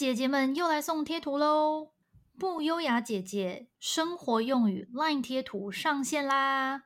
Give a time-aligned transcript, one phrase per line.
[0.00, 1.90] 姐姐们又来送贴图喽！
[2.38, 6.84] 不优雅姐姐生活用语 LINE 贴图上线啦！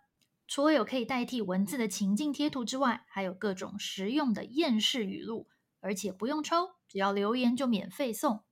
[0.48, 5.46] 除了有可以代替文字的情境贴图之外，还有各种实用的厌世语录，
[5.80, 8.42] 而且不用抽，只要留言就免费送。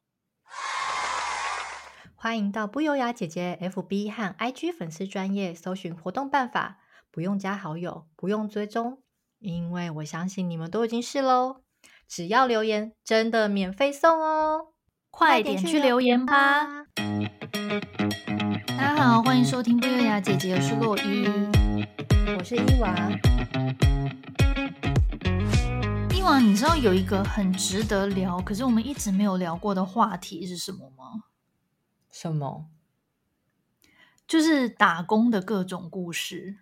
[2.15, 6.79] 欢迎到不优雅姐姐 FB 和 IG 粉丝专业搜寻活动办法，
[7.11, 9.03] 不用加好友，不用追踪，
[9.41, 11.62] 因为我相信你们都已经试喽。
[12.15, 14.75] 只要留言，真的免费送哦！
[15.11, 16.85] 快点去留言吧！
[18.77, 21.27] 大家好，欢迎收听不优雅姐姐，我是洛伊，
[22.37, 22.95] 我是伊娃。
[26.15, 31.25] 伊娃，你知道有一个很值得聊，可是我们一直没有聊过的话题是什么吗？
[32.11, 32.67] 什么？
[34.27, 36.59] 就是打工的各种故事。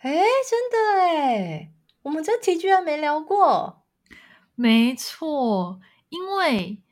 [0.00, 0.10] 哎，
[0.46, 3.78] 真的哎，我们这题居然没聊过。
[4.60, 6.82] 没错，因为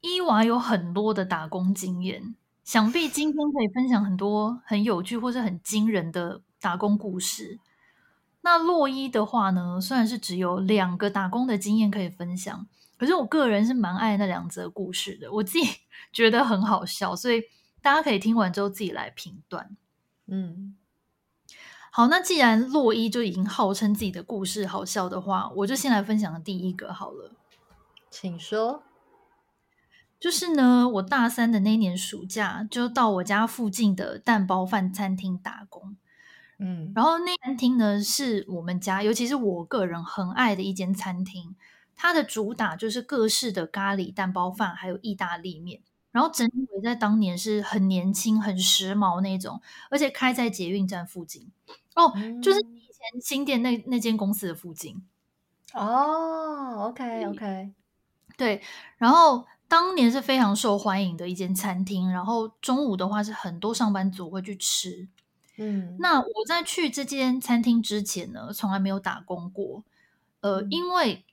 [0.00, 7.58] 伊娃有很多的打工经验，想必今天可以分享很多很有趣或是很惊人的打工故事。
[8.40, 12.66] 那洛伊的话呢，虽然是只有两个打工的经验可以分享。
[12.96, 15.68] 可是我个人是蛮爱那两则故事的，我自己
[16.14, 17.42] 觉得很好笑，所以
[17.82, 19.76] 大家可以听完之后自己来评断。
[20.26, 20.74] 嗯，
[21.90, 27.32] 好，那既然洛伊就已经号称自己的故事好笑的话，我就先来分享第一个好了。
[28.10, 28.82] 请说。
[30.20, 35.96] 就是呢，我大三的那年暑假，就到我家附近的蛋包饭餐厅打工。
[36.58, 41.56] 嗯，然后那餐厅呢，是我们家，尤其是我个人很爱的一间餐厅。
[41.96, 45.80] 它的主打就是各式的咖喱蛋包饭，还有意大利面。
[46.12, 51.48] 然后整体在当年是很年轻、很时髦那种，而且开在捷运站附近。
[51.94, 55.02] 哦，嗯、就是以前新店那那间公司的附近。
[55.72, 57.70] 哦，OK OK，
[58.36, 58.60] 对。
[58.98, 62.10] 然后当年是非常受欢迎的一间餐厅。
[62.10, 65.08] 然后中午的话是很多上班族会去吃。
[65.56, 69.84] 嗯，那我在去这间餐厅之前呢，从来没有打工过。
[70.40, 71.24] 呃，因为。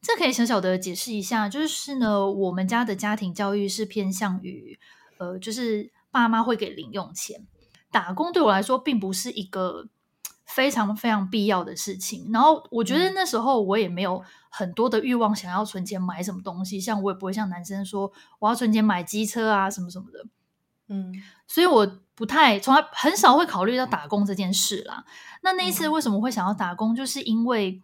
[0.00, 4.78] 这可以小小的解释一下，就是呢，我们家的家庭教育是偏向于，
[5.18, 7.46] 呃，就是爸妈会给零用钱，
[7.90, 9.88] 打工对我来说并不是一个
[10.46, 12.30] 非常非常必要的事情。
[12.32, 20.24] 然后我觉得那时候我也没有很多的欲望想要存钱买什么东西，像我也不会像男生说我要存钱买机车啊什么什么的，
[20.88, 21.12] 嗯，
[21.48, 25.04] 所以我不太从来很少会考虑到打工这件事啦。
[25.42, 27.82] 那那一次为什么会想要打工，就是因为。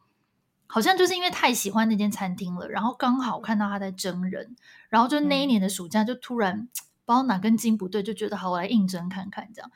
[0.67, 4.57] 好像就是因为太喜欢那间餐厅了，然后刚好看到他在征人，
[4.89, 6.69] 然后就那一年的暑假就突然、嗯、
[7.05, 9.71] 不知道哪根筋不对，就觉得好，我来应征看看这样。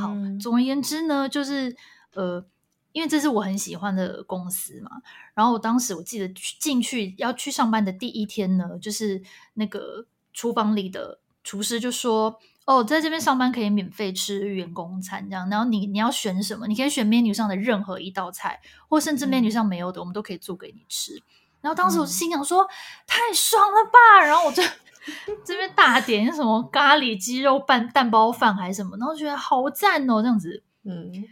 [0.00, 1.76] 好，嗯、总而言之呢，就是
[2.14, 2.44] 呃，
[2.92, 4.90] 因为这是我很喜欢的公司嘛，
[5.34, 9.22] 然后我当时我记得去进去要去上班的第一天呢，就是
[9.54, 12.38] 那个厨房里的厨师就说。
[12.68, 15.48] 哦，在这边上班可以免费吃员工餐，这样。
[15.48, 16.66] 然后你你要选什么？
[16.66, 21.14] 你可以选 menu 上的任何一道菜，或甚至 menu 上没有的，嗯、我们都可以做给你吃。
[21.62, 22.68] 然后当时我心想说，嗯、
[23.06, 24.22] 太爽了吧！
[24.22, 24.62] 然后我就
[25.46, 30.62] 这边大点什么咖喱鸡肉拌蛋包饭还是什么，然后觉得好赞哦，这样子。
[30.84, 31.24] 嗯。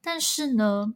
[0.00, 0.94] 但是呢，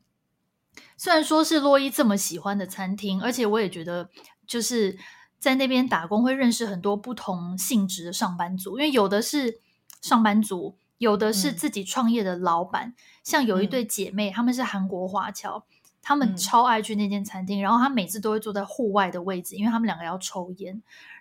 [0.97, 4.09] 虽然说是洛伊这么喜欢的餐厅，而且我也觉得
[4.47, 4.97] 就是
[5.41, 9.61] 在那边打工会认识很多不同性质的上班族，因为有的是。
[10.01, 15.65] 上班族有的是自己创业的老板，嗯、像有一对姐妹，她、嗯、们是韩国华侨，
[16.03, 20.73] 她们超爱去那间餐厅，嗯、然后她每次都会坐在户外的位置，因为她们两个要抽烟，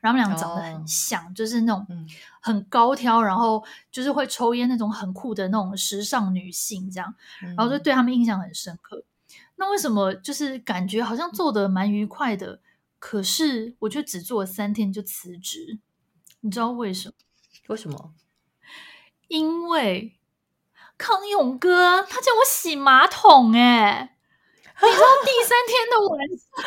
[0.01, 1.85] 然后他们两个长得很像，哦、就是那种
[2.39, 7.13] 很高挑，然后就是会抽烟那种很酷的那种时尚女性，这样，
[7.43, 9.03] 嗯、然后就对她们印象很深刻。
[9.57, 12.59] 那为什么就是感觉好像做的蛮愉快的，
[12.99, 15.79] 可是我却只做了三天就辞职？
[16.41, 17.13] 你知道为什么？
[17.67, 18.13] 为什么？
[19.27, 20.17] 因为
[20.97, 24.09] 康永哥他叫我洗马桶哎、欸，
[24.87, 26.63] 你知道第三天的晚上，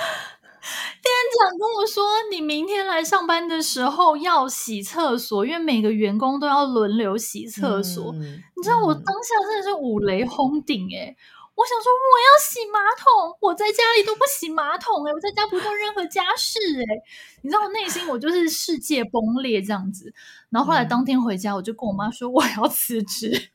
[1.03, 8.13] 店长跟我说，你明天来上班的时候要洗厕所，因为每个员工都要轮流洗厕所。
[8.15, 11.17] 嗯、你知道我当下真的是五雷轰顶哎、欸。
[11.61, 17.03] 我想说，我要洗马桶，我在家里都不洗马桶哎、欸，我在家不做任何家事哎、欸，
[17.43, 20.15] 你知道我内心我就是世界崩裂这样子。
[20.49, 23.51] 然后后来当天回家，我就跟我妈说我要辞职，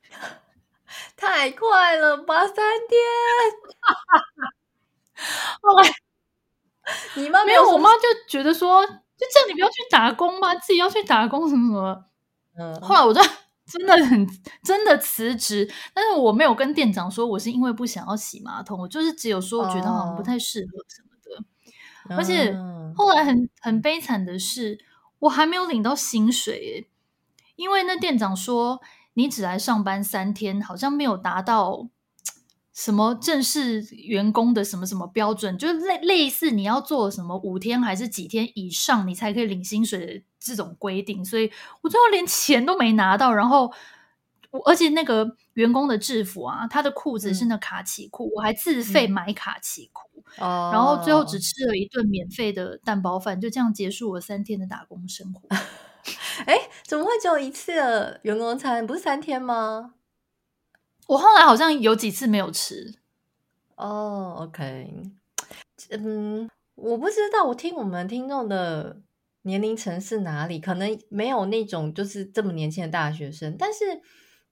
[1.18, 3.00] 太快了吧，三天。
[5.64, 5.90] 后来
[7.16, 8.92] 你妈没有，我妈就觉得说，就
[9.34, 12.06] 叫你不要去打工嘛，自己要去打工什么什么。
[12.60, 13.20] 嗯，后来我就。
[13.66, 14.28] 真的很
[14.64, 22.16] 真的辞职，但是我没有跟店长说，我是因为不想要洗马桶，我就是只有说我觉得好像不太适合什么的。
[22.16, 22.56] 而且
[22.96, 24.78] 后来很很悲惨的是，
[25.18, 26.88] 我还没有领到薪水耶，
[27.56, 28.80] 因为那店长说
[29.16, 31.90] 你只来上班三天，好像没有达到
[32.76, 41.52] 什么正式员工的什么什么标准，就类类似你要做什么五天还是几天以上，你才可以领薪水的这种规定，所以
[41.82, 43.74] 我最后连钱都没拿到，然后。
[44.64, 55.42] 而且那个员工的制服啊，他的裤子是那卡其裤，嗯、我还自费买卡其裤，嗯、然后最后只吃了一顿免费的蛋包饭，就这样结束我三天的打工生活。
[56.48, 56.56] 哎，
[56.86, 58.88] 怎么会只有一次的员工餐？
[58.88, 59.96] 不是三天吗？
[61.08, 62.96] 我后来好像有几次没有吃。
[63.76, 65.12] 哦，OK，
[65.92, 69.02] 嗯，我不知道，我听我们听众的
[69.44, 74.02] 年龄层是哪里，可能没有那种就是这么年轻的大学生，但是。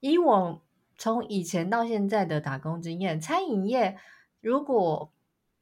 [0.05, 0.61] 以我
[0.97, 3.97] 从以前到现在的打工经验，餐饮业
[4.41, 5.13] 如果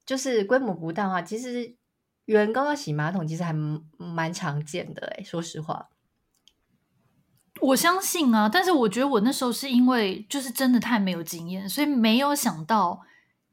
[0.04, 1.76] 就是规模不大的话，其实
[2.26, 5.06] 员工要洗马桶，其实还蛮常见的。
[5.16, 5.91] 哎，说实话，
[7.62, 13.02] 我相信啊，但是我觉得我那时候是因为就是真的太没有经验，所以没有想到，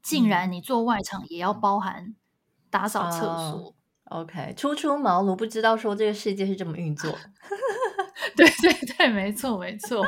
[0.01, 2.15] 竟然你做外场也要包含
[2.69, 3.73] 打扫厕所。
[4.05, 7.15] Uh, OK，初出茅庐，不知道说这个世界是这么运作。
[8.35, 10.03] 对 对对，没错没错。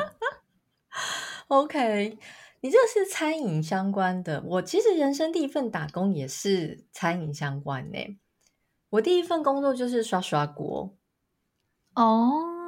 [1.46, 2.18] OK，
[2.60, 4.42] 你这是餐饮相关的。
[4.44, 8.16] 我其实人生第一份打工也是餐饮相关的。
[8.90, 10.92] 我第一份工作就是刷刷锅。
[11.94, 12.61] 哦，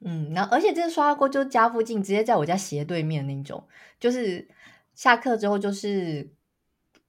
[0.00, 3.64] 嗯，然后而且这个刷锅就家附近，直接在我家斜对面那种。
[3.98, 4.48] 就是
[4.94, 6.30] 下课之后，就是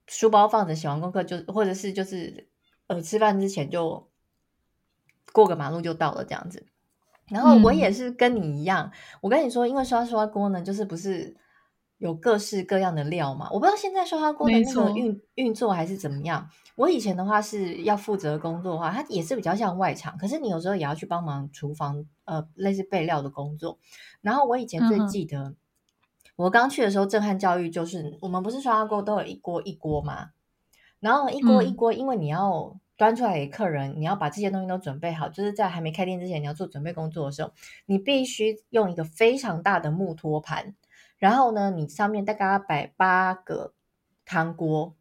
[0.07, 2.47] 书包放着，写完功课就，或者是就是
[2.87, 4.09] 呃吃饭之前就
[5.31, 6.65] 过个马路就到了这样子。
[7.27, 8.91] 然后我也是跟你一样，嗯、
[9.21, 11.37] 我跟你说，因为刷刷锅呢，就是不是
[11.99, 13.47] 有各式各样的料嘛？
[13.51, 16.49] 我不知道现在刷刷锅的那个运运作还是怎么样。
[16.75, 23.77] 我以前的话是要负责工作的话，它也是比较像外场，可是你有时候也要去帮忙厨房，呃，类似备料的工作。
[24.21, 25.55] 然后我以前最记得，嗯、
[26.35, 30.31] 我刚去的时候，震撼教育就是我们不是刷刷锅都有一锅一锅嘛？
[30.99, 32.79] 然后一锅一锅，因为你要。
[32.99, 37.53] 端出来给客人，你要把这些东西都准备好，就是在还没开店之前，你要做准备工作的时候，
[37.85, 40.75] 你必须用一个非常大的木托盘，
[41.19, 43.73] 然后呢，你上面大概要摆八个
[44.25, 44.95] 汤锅，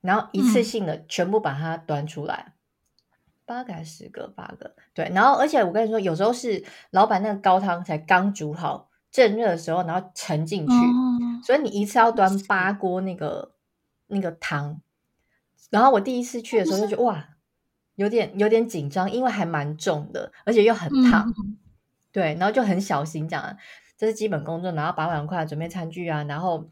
[0.00, 3.14] 然后一次性的全部把它端出来，嗯、
[3.46, 4.28] 八个还是十个？
[4.28, 5.10] 八个，对。
[5.14, 13.52] 然后，而且我跟你说，有时候是老板那个高汤才刚煮好，正热的时候，然后盛进去，嗯、所以你一次要端八锅那个
[14.08, 14.80] 那个汤。
[15.70, 17.28] 然后我第一次去的时候就觉得哇，
[17.96, 21.58] 有点有点紧张，因为还蛮重的，而且又很烫，嗯、
[22.10, 23.56] 对，然后就很小心这样，
[23.98, 26.70] 这是基本工作，然后把碗筷、准备餐具啊，然后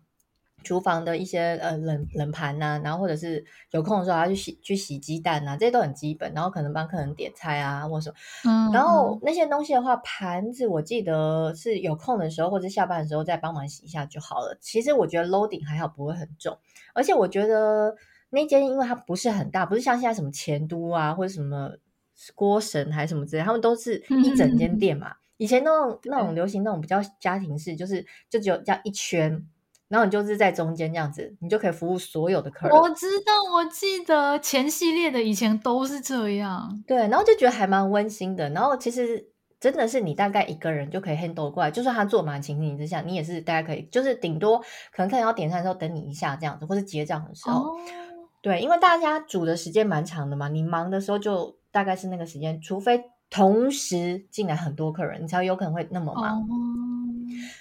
[0.63, 8.17] 厨房的一些呃冷冷盘呐、啊，然后或者是有空的时候要去洗去洗鸡蛋啊，这些都很基本，然后可能帮客人点菜啊或什么，
[8.49, 14.57] 嗯，然后那些东西的话，盘子我记得是有空的时候或者下班的时候再帮忙洗一下就好了。
[14.61, 16.57] 其实我觉得 loading 还好，不会很重，
[16.95, 17.95] 而且我觉得。
[18.29, 21.71] 那间因为它不是很大，不是像现在什么钱都啊，或者什么
[22.35, 25.11] 锅神还是什么之类，他们都是一整间店嘛。
[25.11, 29.45] 嗯、以前那种那种流行那种比较家庭式，就是就只有这样一圈，
[29.89, 32.77] 然后你就是在中间这样子，你就可以服务所有的客人。
[32.77, 38.49] 我知道，我记得前系列的以前都是这样，对，然后就觉得还蛮温馨的。
[38.51, 39.29] 然后其实
[39.61, 44.59] 真的是你大概一个人就可以 handle 过来，就算他坐满情形之下，你也是大家可以，就是顶多
[44.93, 47.61] 可能客人要点餐的时候等你一下这样子，或是结账的时候。
[47.61, 47.77] 哦
[48.43, 56.41] 对，因为大家煮的时间蛮长的嘛，你忙的时候就大概是那个时间，除非同时进来很多客人，你才有可能会那么忙。
[56.41, 56.49] Oh.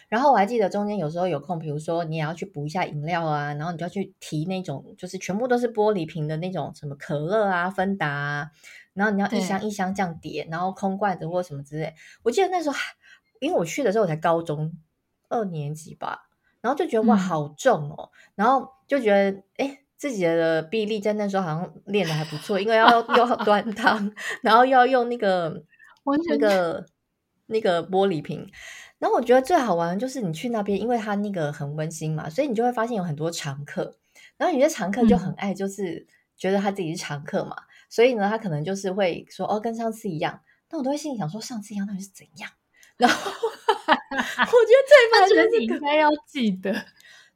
[0.07, 8.51] 然后我还记得中间有时候有空，比如说你也要去补一下饮料啊，然后你就要去提那种就是全部都是玻璃瓶的那种什么可乐啊、芬达啊，
[8.93, 11.93] 然后你要一箱一箱这样叠，然后空罐子或什么之类。
[12.23, 12.77] 我记得那时候，
[13.39, 14.71] 因为我去的时候我才高中
[15.29, 16.29] 二年级吧，
[16.61, 19.79] 然后就觉得哇好重哦，嗯、然后就觉得哎。
[19.97, 25.63] 自己的臂力在那时候好像练的还不错，因为要又要端汤， 然后又要用那个
[26.29, 26.85] 那个
[27.47, 28.49] 那个玻璃瓶。
[28.97, 33.97] 然后我觉得最好玩的就是你去那边，因为他那个很温馨嘛，所以你就会发现有很多常客。
[34.37, 40.41] 然后有些常客就很爱，就是觉得他自己是常客嘛，嗯、所以呢，他可能就是会说哦，跟上次一样。
[40.67, 42.49] 但我都会心里想说，上次一样到底是怎样？
[42.97, 46.73] 然后 我觉得最烦的是你应该要记得。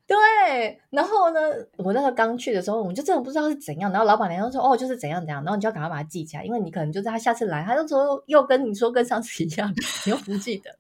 [0.10, 1.40] 对，然后呢，
[1.78, 3.92] 我那时候刚去的时候，我就真的不知道是怎样。
[3.92, 9.72] 然后老板娘就说：“哦，就是怎样怎样。”然后你就要赶快把它记起来，因为你可能就是他下次来，他就说又跟你说跟上次一样，
[10.08, 10.76] 你又不记得，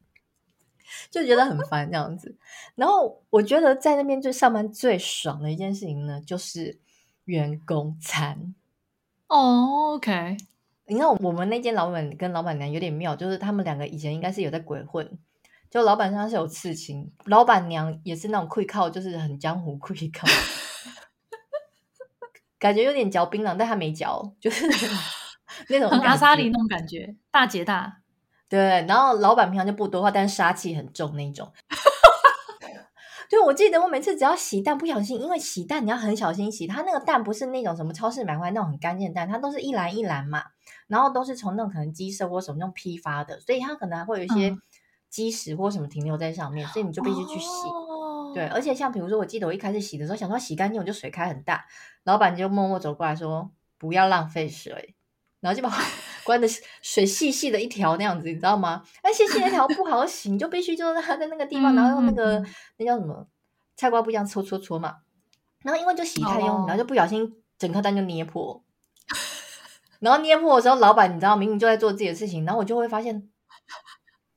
[1.11, 2.35] 就觉得很烦这样子。
[2.73, 6.79] 然后我觉得在那边就上班最爽的一件事情呢，就是
[7.25, 8.55] 员工餐。
[9.27, 10.37] 哦，OK。
[10.87, 15.19] 你看我们那间老板跟老板娘有点妙，就是他们两个以前应该是有在鬼混。
[15.69, 20.27] 就老板身上是有刺青，老板娘也是那种溃靠，就是很江湖溃靠，
[22.57, 24.67] 感觉有点嚼槟榔，但他没嚼，就是
[25.69, 27.97] 那种阿萨里那种感觉，大姐大。
[28.47, 31.53] 对，然后老板平常就不多话，但是杀气很重那种。
[33.29, 40.41] 对我记得我每次只要洗蛋，不小心，因为洗蛋你要很小心洗，它那个蛋不是那种什么超市买回来那种很干净的蛋，它都是一篮一篮嘛，
[40.87, 44.57] 然后都是从那种可能鸡舍或什么那种批发的，所以它可能还会有一些
[45.09, 47.47] 鸡屎或什么停留在上面，所以你就必须去洗。
[47.67, 51.65] 哦、对，而且像比如说，我记得我一开始洗的时候，想说洗干净，我就水开很大，
[52.03, 54.95] 老板就默默走过来说不要浪费水，
[55.39, 55.75] 然后就把
[56.23, 56.47] 关的
[56.81, 58.83] 水细细的一条那样子，你知道吗？
[59.01, 62.43] 哎，细细的一条不好洗，你就必须就是它在那个地方，然后用那个
[62.77, 63.27] 那叫什么
[63.75, 64.97] 菜瓜布这样搓搓搓嘛。
[65.63, 68.63] 然后因为就洗太用力，然后就不小心整颗蛋就捏破。
[69.99, 73.27] 然后捏破的时候，老板你知道明明就在做自己的事情，然后我就会发现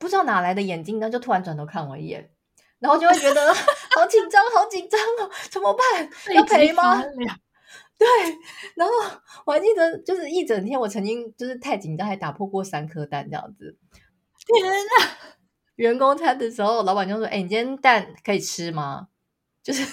[0.03, 2.29] 不知道哪来的眼睛，然后就突然转头看我一眼，
[2.79, 3.53] 然后就会觉得
[3.95, 6.09] 好紧张，好紧张哦，怎么办？
[6.35, 7.01] 要赔吗？
[7.97, 8.07] 对，
[8.75, 8.93] 然后
[9.45, 13.77] 我还记得，就是一整天，我曾经就是太紧张，还打破过三颗蛋这样子。
[14.45, 14.69] 天
[14.99, 15.17] 哪！
[15.75, 19.07] 员工餐的时候，老板就说：“哎，你今天蛋可以吃吗？”
[19.63, 19.85] 就是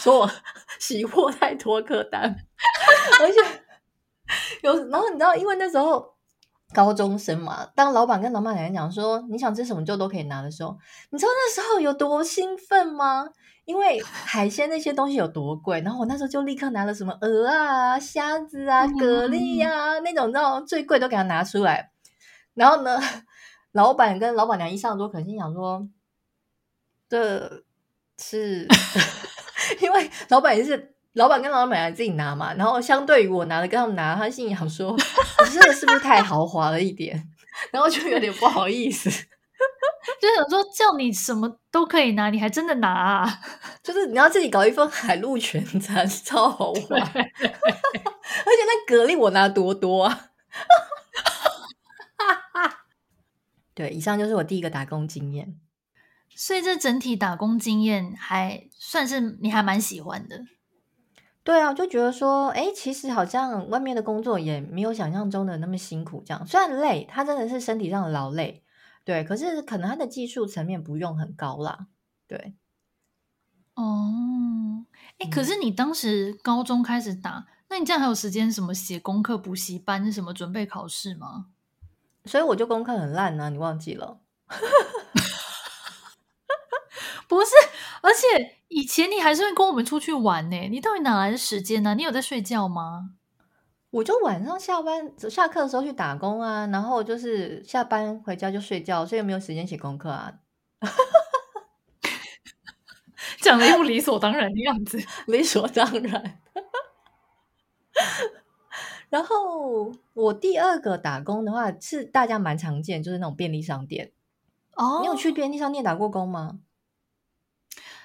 [0.00, 0.30] 说我
[0.80, 2.36] 洗破太多颗蛋，
[3.20, 3.38] 而且
[4.62, 6.13] 有，然后你知道，因为那时候
[6.72, 10.76] 高中生嘛，当老板跟老板娘讲说你想吃什么就都可以拿的时候，
[11.10, 13.28] 你知道那时候有多兴奋吗？
[13.64, 21.90] 因为 海鲜那些东西有多贵，然后我那时候就立刻拿了什么鹅啊、虾子啊、蛤蜊啊、嗯、那种，你知道最贵都给他拿出来。
[22.54, 22.98] 然后呢，
[23.72, 25.88] 老板跟老板娘一上桌，肯定想说，
[27.08, 27.62] 这
[28.18, 28.66] 是
[29.80, 32.54] 因为老板也是老板跟老板娘自己拿嘛。
[32.54, 34.96] 然后相对于我拿的跟他们拿，他心里想说，
[35.52, 37.28] 这个是不是太豪华了一点？
[37.72, 39.10] 然后就有点不好意思。
[40.20, 43.40] 就想说叫你什么都可以拿，你还真的拿啊？
[43.82, 46.84] 就是你要自己搞一份海陆全餐，超好玩。
[47.12, 50.30] 对而且那蛤蜊我拿多多啊！
[53.74, 55.58] 对，以上就是我第一个打工经验。
[56.34, 60.40] 所以这整体打工经验还算是你还蛮喜欢的。
[61.44, 66.22] 对啊，就觉得说，哎，其实好像外面的工作也没有想象中的那么辛苦。
[66.24, 68.64] 这样虽然累，他真的是身体上的劳累。
[69.04, 71.88] 对，可是可能他的技术层面不用很高啦。
[72.26, 72.54] 对，
[73.74, 74.86] 哦，
[75.18, 81.48] 哎，可是你当时高中开始打，嗯、那你这样还有时间什么写功课、补习班、什么准备考试吗？
[82.24, 84.18] 所以我就功课很烂呢、啊，你忘记了？
[87.28, 87.50] 不是，
[88.00, 91.94] 而且以前你还是会跟我们出去玩呢，你到底哪来的时间呢、啊？
[91.94, 93.10] 你有在睡觉吗？
[93.90, 100.40] 我就晚上下班下课的时候去打工啊，然后就是下班回家就睡觉，所以没有时间写功课啊。
[103.40, 106.40] 讲的又理所当然的样子， 理所当然。
[109.08, 114.10] 然后我第二个打工的话是大家蛮常见，就是那种便利商店。
[114.74, 116.58] 哦，你有去便利商店打过工吗？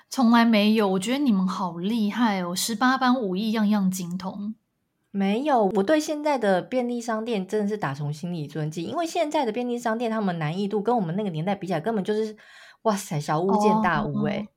[0.09, 0.87] 从来没有。
[0.89, 4.55] 我觉得你们好厉害哦，十八般武艺样样精通。
[5.11, 12.37] 没有，我对现在的便利商店真的是打从心里尊敬，因为现在的便利商店，他们难易度跟我们那个年代比起来，根本就是
[12.83, 14.47] 哇塞，小巫见大巫哎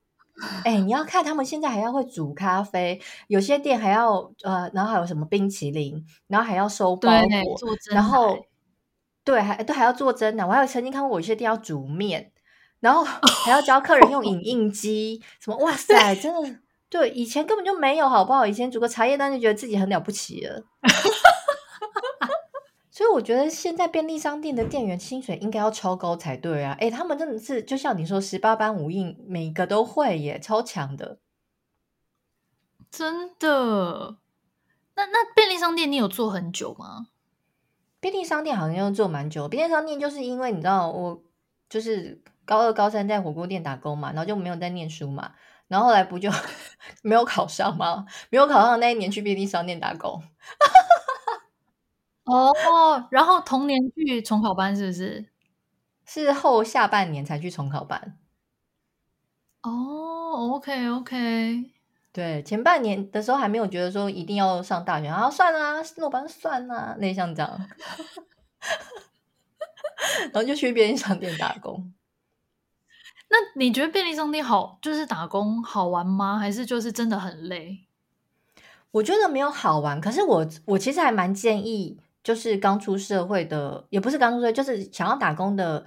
[0.63, 7.57] 哎，你要看他们现在还要会煮咖啡，有些店还要呃，然后还有什么冰淇淋，然后还要收包裹，
[7.91, 8.37] 然后
[9.23, 12.31] 对，还都还要做蒸的，我还有曾经看过有些店要煮面，
[12.83, 16.59] 然后还要教客人用影印机，什么哇塞，真的。
[16.89, 18.45] 对，以前根本就没有，好不好？
[18.45, 20.61] 以前煮个茶叶蛋就觉得自己很了不起了。
[22.91, 26.75] 所以我觉得现在便利商店的店员薪水应该要超高才对啊！
[26.81, 31.19] 诶，他们真的是就像你说，十八般武艺每个都会耶，超强的，
[32.91, 34.17] 真的。
[34.95, 37.07] 那那便利商店你有做很久吗？
[38.01, 39.47] 便利商店好像要做蛮久。
[39.47, 41.23] 便利商店就是因为你知道，我
[41.69, 45.31] 就是高二、高三在火锅店打工嘛，然后就没有在念书嘛。
[45.67, 46.29] 然后后来不就
[47.03, 48.05] 没有考上吗？
[48.29, 50.21] 没有考上那一年去便利商店打工。
[52.25, 52.51] 哦，
[53.11, 55.25] 然后同年去重考班是不是？
[56.05, 58.17] 是后下半年才去重考班。
[59.63, 61.71] 哦，OK OK，
[62.11, 67.69] 对，前半年的时候还没有觉得说一定要上大学，然后算了，落班算了，类像这样，
[70.33, 71.93] 然后就去便利商店打工。
[73.33, 76.37] 那你觉得便利商店好，就是打工好玩吗？
[76.37, 77.79] 还是就是真的很累？
[78.91, 85.83] 我觉得没有好玩，可是我我其实还蛮建议，就是刚出社会的，也不是刚出社会，就是想要打工的，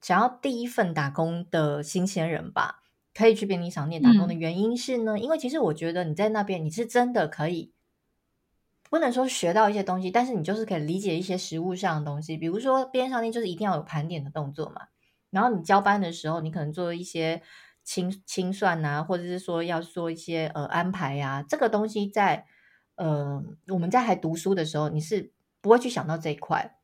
[0.00, 2.82] 想要第一份打工的新鲜人吧，
[3.14, 7.72] 可以去便利商店打工的原因是呢，嗯、因为其实我觉得你在那边你是真的可以，
[8.90, 14.88] 不能说学到一些东西，但是你就是可以理解一些实物上的东西，比如说便利商店就是一定要有盘点的动作嘛，
[15.32, 17.42] 然后你交班的时候，你可能做一些。
[17.84, 22.46] 清清算啊，或者是说要做一些呃安排呀、啊，这个东西在
[22.94, 26.76] 呃我们在还读书的时候，你是不会去想到这一块，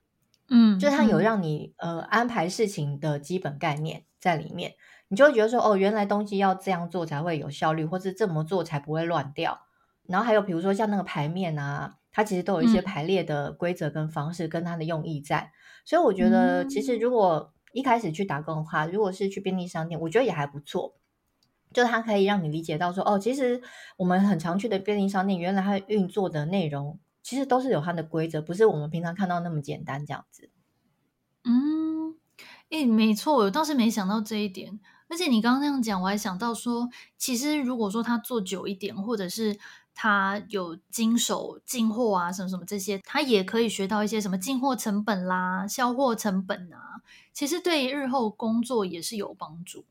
[0.51, 4.75] 嗯，就是它有让你、嗯、呃安排事情的基本概念在里面，
[5.07, 9.61] 你就会觉得说哦，原来东西要这样做才会有效率，或是这么做才不会乱掉。
[10.09, 15.39] 然后还有比如说像那个牌面啊，它其实都有一些排列的规则跟方式，跟它的用意在。
[15.39, 15.53] 嗯、
[15.85, 20.95] 所以我觉得其实如果一开始去打工的话，如果是去便利商店，我觉得也还不错。
[21.73, 23.61] 就是它可以让你理解到说，哦，其实
[23.99, 30.49] 我们很常去的便利商店，原来它运作的内容其实都是有它的规则，不是我们平常看到那么简单这样子。
[31.45, 32.17] 嗯，
[32.71, 34.81] 诶，没错，我倒是没想到这一点。
[35.11, 39.59] 而且你刚刚那样讲，我还想到说，其实如果说他做久一点，或者是
[40.01, 47.03] 他有经手进货啊，什么什么这些，他也可以学到一些什么进货成本啦、销货成本啊。
[47.33, 49.85] 其实对日后工作也是有帮助。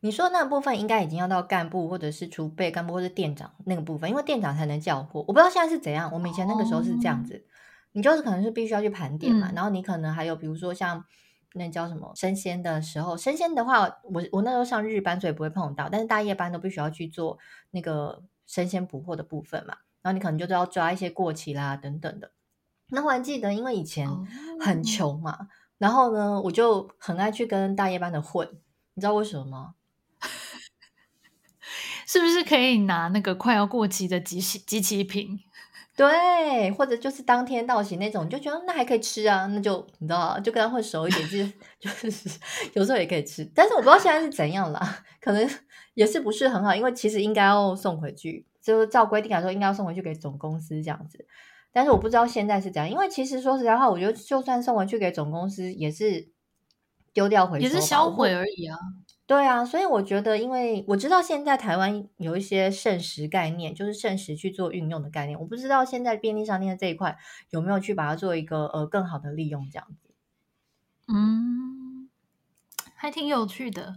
[0.00, 5.20] 你说那部分应该已经要到干部或者是储备干部或者店长那个部分，因为店长才能叫货。
[5.20, 7.48] 我不知道现在是怎样，我们以前那个时候是这样子，哦、
[7.92, 11.02] 你就是可能是必须要去盘点嘛，嗯、然后你可能还有比如说像
[11.54, 17.38] 那叫什么生鲜的时候，生鲜的话，我我那时候上日班所以不会碰到，但是大夜班都必须要去做
[17.70, 22.32] 那个生鲜补货的部分嘛，然后你可能就都要抓一些过期啦等等的。
[22.88, 24.08] 那我还记得，因为以前
[24.58, 25.46] 很穷嘛，哦、
[25.78, 28.48] 然后呢，我就很爱去跟大夜班的混，
[28.94, 29.74] 你知道为什么吗？
[32.04, 35.38] 是不是可以拿那个快要过期的即期即期品？
[35.96, 42.28] 对，或者就是当天到期那种，你就觉得那还可以吃啊，那就你知道，就跟他混熟一点，就 就是
[42.72, 43.44] 有时候也可以吃。
[43.54, 45.48] 但是我不知道现在是怎样啦，可能
[45.94, 51.26] 也是不是很好，因为其实应该要送回去，就是照规定来说应该要送回去给总公司这样子。
[51.72, 56.28] 但是我不知道现在是怎样，因为其实说实在话，我觉得就算送回去给总公司，也是
[57.12, 58.76] 丢掉回收，也是销毁而已啊。
[59.26, 65.38] 对啊，所以我觉得，因为我知道现在台湾有一些剩食概念，就是剩食去做运用的概念。
[65.38, 67.16] 我不知道现在便利商店的这一块
[67.50, 70.10] 有没有去把它做一个呃更好的利用，这样子。
[71.06, 72.10] 嗯，
[72.96, 73.94] 还挺有趣的。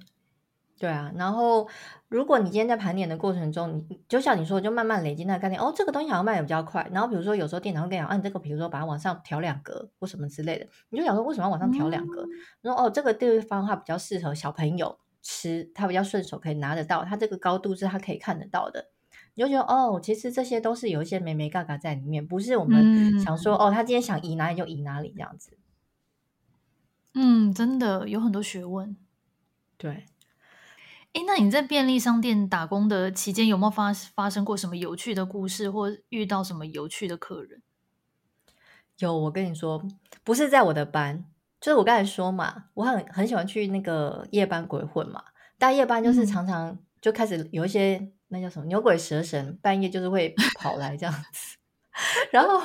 [0.83, 1.65] 对啊，然后
[2.09, 5.57] 如果你今天在盘点的过程中，你就像你说，就慢慢累积那个概念。
[5.61, 6.85] 哦，这个东西好像卖的比较快。
[6.91, 12.27] 然后比如说有时候店长会跟你讲，啊，你这个比如说把它往上调两格或什么之类的，你就想说为什么要往上调两格？
[12.61, 14.99] 然后、嗯、哦，这个地方的话比较适合小朋友。
[15.25, 18.89] 吃它比较顺手，可以拿得到，它这个高度是它可以看得到的，
[19.35, 25.57] 你就觉得哦，其实这些都是有一些眉眉嘎嘎在里面，不是我们想说、嗯、哦，他今天想移哪里就移哪里这样子。
[27.13, 28.97] 嗯，真的有很多学问。
[29.77, 30.07] 对，
[31.13, 37.61] 哎，那你在便利商店打工的期间，有没有发发生过什么有趣的故事，或遇到什么有趣的客人？
[38.97, 39.83] 有，我跟你说，
[40.23, 41.25] 不是在我的班。
[41.61, 45.23] 就是我刚才说嘛，我很很喜欢去那个夜班鬼混嘛。
[45.57, 51.57] 但夜班就是常常就开始有一些、嗯、那叫什么牛鬼蛇神，半夜就是会跑来这样子。
[52.31, 52.61] 然后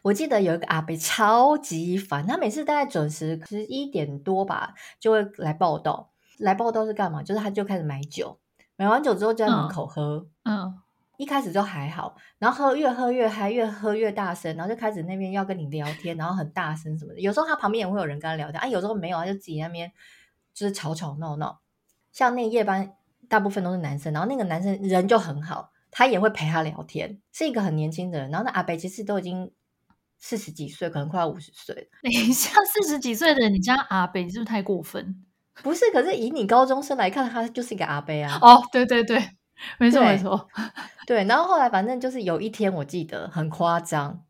[0.00, 6.12] 我记得有一个阿伯超级烦，他每次大概准时十一点多吧就会来报到。
[6.38, 7.22] 来报道是干嘛？
[7.22, 8.38] 就是他就开始买酒，
[8.76, 10.26] 买完酒之后就在门口喝。
[10.44, 10.58] 嗯。
[10.60, 10.82] 嗯
[11.18, 17.20] 一开始就还好，然后喝越喝越嗨，越喝越大声，然后就开始那边要跟你聊天，然后很大声什么的。
[17.20, 19.90] 有时候他旁边也会有人跟他聊天，啊，有时候没有，他就自己那边
[20.52, 21.62] 就是吵吵闹闹。
[22.12, 22.92] 像那夜班
[23.30, 28.30] 大部分都是男生，然后那个男生人就很好，他也会陪他聊天，是一个很年轻的人。
[28.30, 29.50] 然后那阿北其实都已经
[30.18, 31.88] 四十几岁，可能快要五十岁。
[32.02, 35.24] 等一下，四十几岁的你家阿北是不是太过分？
[35.62, 38.38] 不是，可是以你高中生来看，他就是一个阿伯啊。
[38.40, 39.22] 哦，对对 对。
[39.78, 40.48] 没错没错，
[41.08, 44.22] 对，然后后来反正就是有一天我记得很夸张，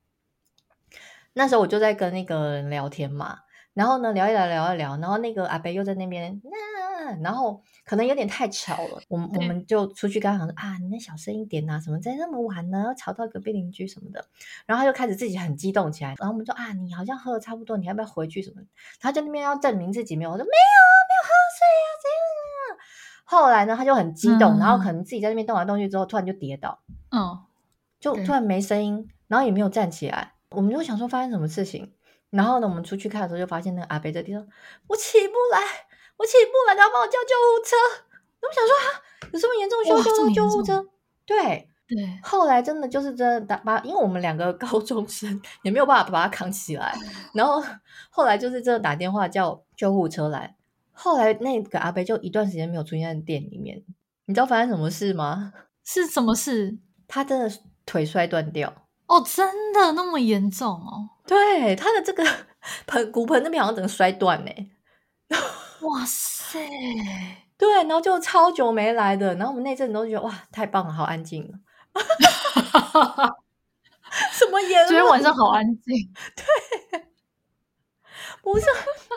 [1.33, 3.41] 那时候我就在跟那个人聊天嘛，
[3.75, 14.25] 然后呢聊一聊聊一聊，然后那个阿伯又在那边，那、啊、然后可能有点太吵了，我们我们就出去跟他讲说啊，你那小声一点啊，什么在那么晚呢，吵到隔壁邻居什么的，
[14.65, 18.63] 然后他就开始自己很激动起来，然后我们说啊，你好像喝的差不多，你要不要回去什么？
[19.01, 22.79] 他就那边要证明自己没有，我说没有水啊，怎样？
[23.25, 26.79] 后来呢，他就很激动，嗯、然后可能自己在那边动来动去之后，突然就跌倒，
[27.11, 27.39] 嗯，
[27.99, 30.35] 就突然没声音，然后也没有站起来。
[30.51, 31.93] 我们就想说发生什么事情，
[32.31, 34.47] 然后呢，我们出去看的时候就发现那个阿北在地上，
[34.87, 35.61] 我起不来，
[36.17, 37.77] 我起不来，然后帮我叫救护车。
[38.41, 40.87] 我们想说啊，有这么严重需要叫救护车？
[41.27, 46.95] 对，对，后来真的就是真的打把，因为我们两个高中生也没有办法把他扛起来，
[47.35, 47.61] 然后
[48.11, 50.56] 后来就是真的打电话叫救护车来。
[50.97, 53.85] 后来那个阿伯就一段时间没有出现在店里面，
[54.25, 55.53] 你知道发生什么事吗？
[55.85, 56.79] 是什么事？
[57.07, 57.49] 他真的
[57.85, 58.73] 腿摔断掉。
[59.07, 61.11] 哦，真的那么严重哦？
[61.27, 62.25] 对，他的这个
[62.87, 64.51] 盆骨盆那边好像整个摔断呢。
[65.83, 66.59] 哇塞！
[67.59, 71.53] 对，然后就超久没来的，然后我们那阵子都觉得哇，太棒了，好安静了。
[74.33, 74.89] 什么言论？
[74.89, 75.95] 昨天晚上好安静。
[76.35, 76.45] 对，
[78.53, 78.67] 不是，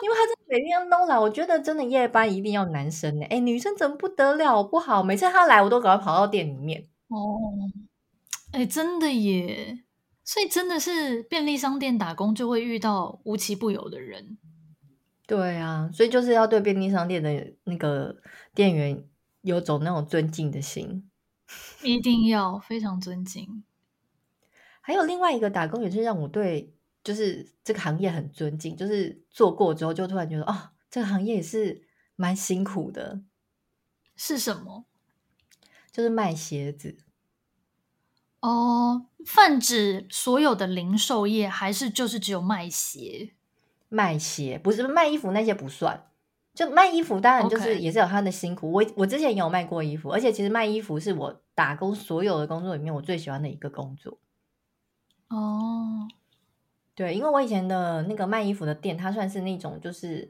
[0.02, 3.24] 因为他真的每天都来，我觉得真的夜班一定要男生呢。
[3.30, 5.04] 哎，女生怎么不得了不好？
[5.04, 6.88] 每次他来，我都赶快跑到店里面。
[7.06, 7.38] 哦。
[8.50, 9.84] 哎，真的耶！
[10.24, 14.36] 所以真的是便利商店打工就会遇到无奇不有的人。
[15.28, 18.16] 对啊，所以就是要对便利商店的那个
[18.52, 19.04] 店员
[19.42, 21.08] 有种那种尊敬的心，
[21.84, 23.62] 一定要非常尊敬。
[24.80, 31.82] 还有另外一个打工也是让我对就是这个行业很尊敬，就是做过之后就突然觉得哦，这个行业也是
[32.16, 33.22] 蛮辛苦的。
[34.16, 34.84] 是什么？
[35.90, 36.98] 就是卖鞋子。
[38.40, 43.34] 哦，泛指所有的零售业，还是就是只有卖鞋？
[43.88, 46.06] 卖鞋不是卖衣服那些不算，
[46.54, 48.70] 就卖衣服当然就是也是有他的辛苦。
[48.70, 54.18] 我我之前也有卖过衣服，而且其实卖衣服是我打工所有的工作里面我最喜欢的一个工作。
[55.28, 56.08] 哦，
[56.94, 60.28] 对，因为我以前的那个卖衣服的店，它算是那种就是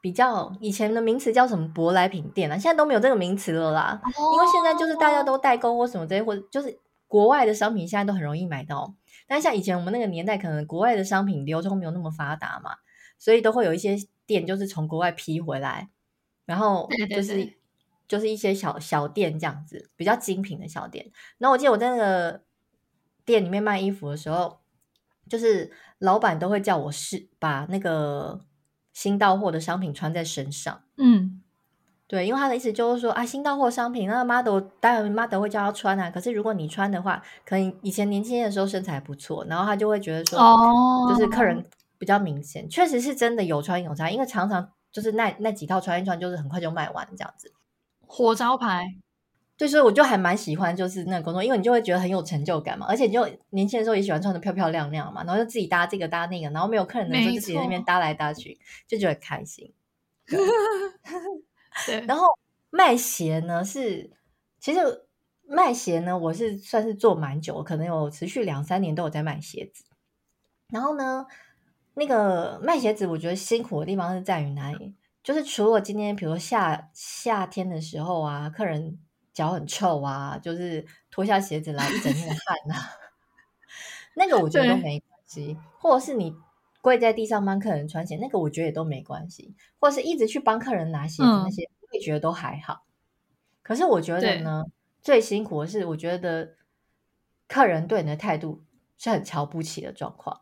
[0.00, 4.00] 比较以前的名词叫什么舶来品店啊，现在都没有这个名词了啦。
[4.16, 4.34] Oh.
[4.34, 6.78] 因为现在就是大家都代购或什么这些，或者就是。
[7.12, 8.94] 国外的商品现在都很容易买到，
[9.26, 12.70] 但像以前我们那个年代，可能国外的商品流通没有那么发达嘛，
[13.18, 13.94] 所以都会有一些
[14.24, 15.90] 店就是从国外批回来，
[16.46, 17.58] 然后就是对对对
[18.08, 21.12] 就是一些小小店这样子，比较精品的小店。
[21.36, 22.40] 然后我记得我在那个
[23.26, 24.60] 店里面卖衣服的时候，
[25.28, 25.70] 就是
[26.02, 28.40] 老板都会叫我试把那个
[28.92, 31.38] 新到货的商品穿在身上，嗯。
[32.08, 36.10] 对，因为他的意思就是说啊，新到货商品，那 model 当然 model 会叫他穿啊。
[36.10, 41.64] 可是如果你穿的话，可能以前年轻的时候身材不错，然后他就会觉得说，哦，就是客人
[41.96, 47.50] 比较明显，确实是真的有穿有差，因为常常就是那那几套穿一穿，就是很快就卖完这样子。
[48.06, 48.84] 火招牌，
[49.62, 59.72] 对，所以我就还蛮喜欢就是那个工作，因为你就会觉得很有成就感嘛，而且你就年轻的时候也喜欢穿的漂漂亮亮嘛，然后就自己搭这个搭那个，然后没有客人的时候就自己在那边搭来搭去，就觉得开心。
[61.86, 62.26] 对， 然后
[62.70, 64.10] 卖鞋呢是，
[64.58, 64.80] 其实
[65.46, 69.84] 卖鞋呢，我是算是做蛮久，可能有持续两三年都有在卖鞋子。
[70.70, 71.24] 然后呢，
[71.94, 74.96] 那个卖鞋子，我觉得辛苦的地方是在于哪里？
[75.22, 78.98] 就是除了今天，比如说夏夏天的时候啊，客人
[79.32, 82.90] 脚很臭啊，就是脱下鞋子来一整天的汗啊，
[84.14, 86.34] 那个我觉得都没关系，或者是你。
[86.82, 92.82] 跪在地上帮客人穿鞋，那个我觉得也都没关系，或者是一直去帮客人拿鞋子，嗯、那些我也觉得都还好。
[93.62, 94.64] 可是我觉得呢，
[95.00, 96.56] 最辛苦的是，我觉得
[97.46, 98.64] 客人对你的态度
[98.98, 100.40] 是很瞧不起的状况。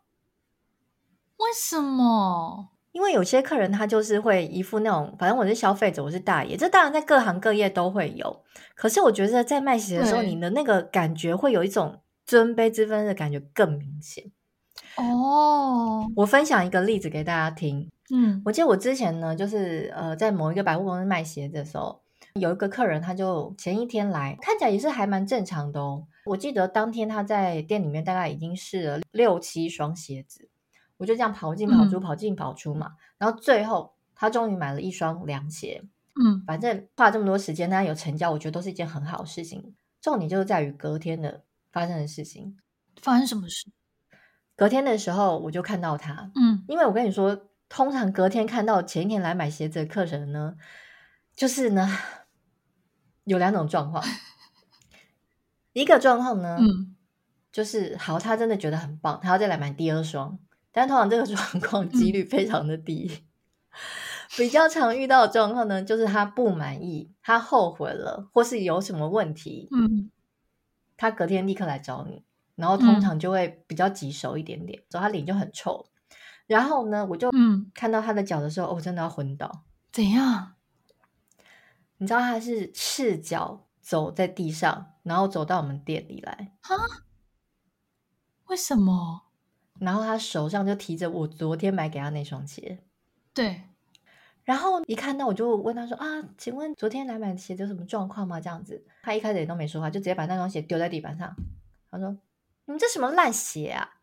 [1.37, 2.70] 为什么？
[2.93, 8.43] 因为有些客人他就是会一副那种，反正我是消费者，我是大爷，这当然在各行各业都会有。
[8.75, 14.25] 可是我觉得在卖鞋的时候，你的那个感觉会有一种尊卑之分的感觉更明显。
[14.97, 16.13] 哦，oh.
[16.17, 17.89] 我分享一个例子给大家听。
[18.13, 22.01] 嗯，我记得我之前呢，就是呃，在某一个百货公司卖鞋子的时候，
[22.35, 26.07] 有一个客人，他就前一天来，看起来也是还蛮正常的哦。
[26.27, 30.50] 我记得当天他在店里面大概已经试了六七双鞋子，
[31.01, 32.89] 我就这样跑进跑出，跑进跑出嘛。
[32.89, 35.83] 嗯、然后最后他终于买了一双凉鞋。
[36.23, 39.75] 嗯，反正花这么多时间，他有成交，我觉得都是一件很好的事情。
[40.03, 42.59] 重点就是在于隔天的发生的事情。
[43.01, 43.71] 发生什么事？
[44.57, 46.31] 隔天的时候，我就看到他。
[46.35, 50.57] 嗯，因为我跟你说，通常隔天看到前一天来买鞋子的客人呢，
[51.35, 51.89] 就是呢
[53.25, 54.05] 有两种状况。
[55.73, 56.95] 一个状况呢，嗯，
[57.51, 60.39] 就是好，他真的觉得很棒，他要再来买第二双。
[60.73, 63.11] 但通常这个状况几率非常的低。
[63.13, 63.77] 嗯、
[64.37, 70.11] 比较常遇到的状况呢，就是他不满意，他后悔了，或是有什么问题，嗯，
[70.97, 72.25] 他隔天立刻来找你。
[72.57, 75.87] 然后通常就会比较棘手一点点，所以、嗯、他脸就很臭。
[76.47, 77.31] 然后呢，我就
[77.73, 79.65] 看到他的脚的时候，我、嗯哦、真的要昏倒。
[79.91, 80.57] 怎样？
[81.97, 86.53] 你知道他是赤脚走在地上，然后走到我们店里来。
[86.61, 86.77] 哈？
[88.49, 89.30] 为什么？
[89.81, 92.79] 然后他手上就提着我昨天买给他那双鞋。
[93.35, 93.63] 对。
[94.45, 101.35] 然后一看到我就问他说：“啊，请问昨天来买的鞋子有什么状况吗？”这样子，他一开始也都没说话，就直接把那双鞋丢在地板上。
[101.91, 102.11] 他说
[102.67, 103.97] ：“你们这什么烂鞋啊？”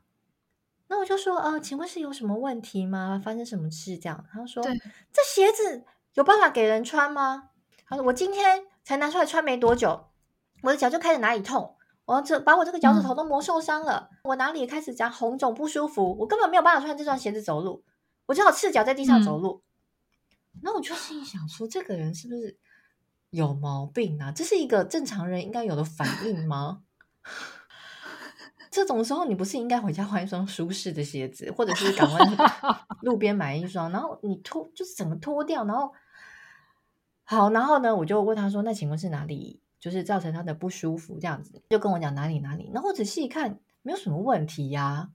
[0.89, 3.21] 那我就说：“啊，请问是有什么问题吗？
[3.23, 4.63] 发生什么事？”这样，他说
[5.11, 7.49] ：“这鞋子有办法给人穿吗？”
[7.87, 10.07] 他说：“我今天才拿出来穿没多久，
[10.61, 11.76] 我的脚就开始哪里痛，
[12.07, 17.83] 我这把我这个脚趾头都磨受伤了，嗯、我哪里也开始这样红肿不舒服，我根本没有办法穿这双鞋子走路，
[18.27, 19.61] 我只好赤脚在地上走路。
[20.55, 22.57] 嗯”那我就心里想说，这个人是不是
[23.29, 24.31] 有毛病啊？
[24.31, 26.81] 这是一个正常人应该有的反应吗？
[28.71, 32.19] 这种时候，你不是应该回家换一双舒适的鞋子，或者是赶快
[33.01, 35.91] 路边买一双，然后你脱就是整个脱掉，然后
[37.25, 45.09] 好，然后呢，我就问他说：“那请问是哪里就是造成他的不舒服？”这样子就跟我讲哪里哪里，然后我仔细一看，没有什么问题呀、啊。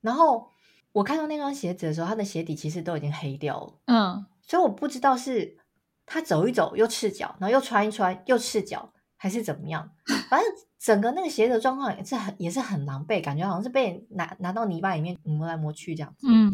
[0.00, 0.48] 然后
[0.92, 4.26] 我看到那双鞋子的时候，他的鞋底其实都已经黑掉了，嗯。
[4.42, 5.56] 所以我不知道是
[6.04, 9.90] 他走一走又赤脚，然后又穿一穿又赤脚，还是怎么样。
[10.28, 16.28] 反正整个那个鞋子的状况也是很也是很狼狈，感觉好像是被拿拿到泥巴里面磨来磨去这样子。
[16.30, 16.52] 嗯。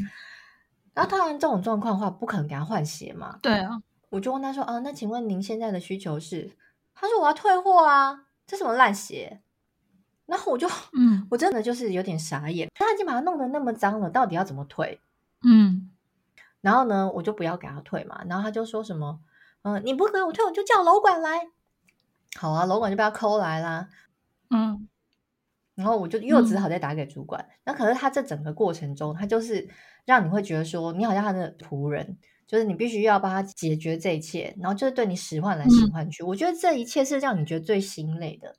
[0.95, 3.39] 然后当然这种状况的话，不可能给他换鞋嘛。
[3.43, 3.83] 对啊。
[4.09, 6.51] 我就问他说：“啊，那请问您现在的需求是？”
[7.03, 9.43] 他说：“我要退货啊，这什么烂鞋？”
[10.25, 12.71] 然后我就嗯， 我真的就是有点傻眼。
[12.77, 15.01] 他已经把它弄得那么脏了，到底要怎么退？
[15.45, 15.91] 嗯。
[16.61, 18.23] 然后呢，我就不要给他退嘛。
[18.29, 19.19] 然后他就说什么，
[19.63, 21.49] 嗯、呃，你不给我退，我就叫楼管来。
[22.39, 23.89] 好啊，楼管就被他抠来啦。
[24.51, 24.89] 嗯，
[25.75, 27.43] 然后我就又只好再打给主管。
[27.43, 29.69] 嗯、那可是他这整个过程中，他就是
[30.05, 32.17] 让你会觉得说，你好像他的仆人，
[32.53, 36.23] 就是你必须要帮他解决这一切，然后就是对你使唤来使唤去。
[36.23, 38.55] 嗯、我觉得这一切是让你觉得最心累的，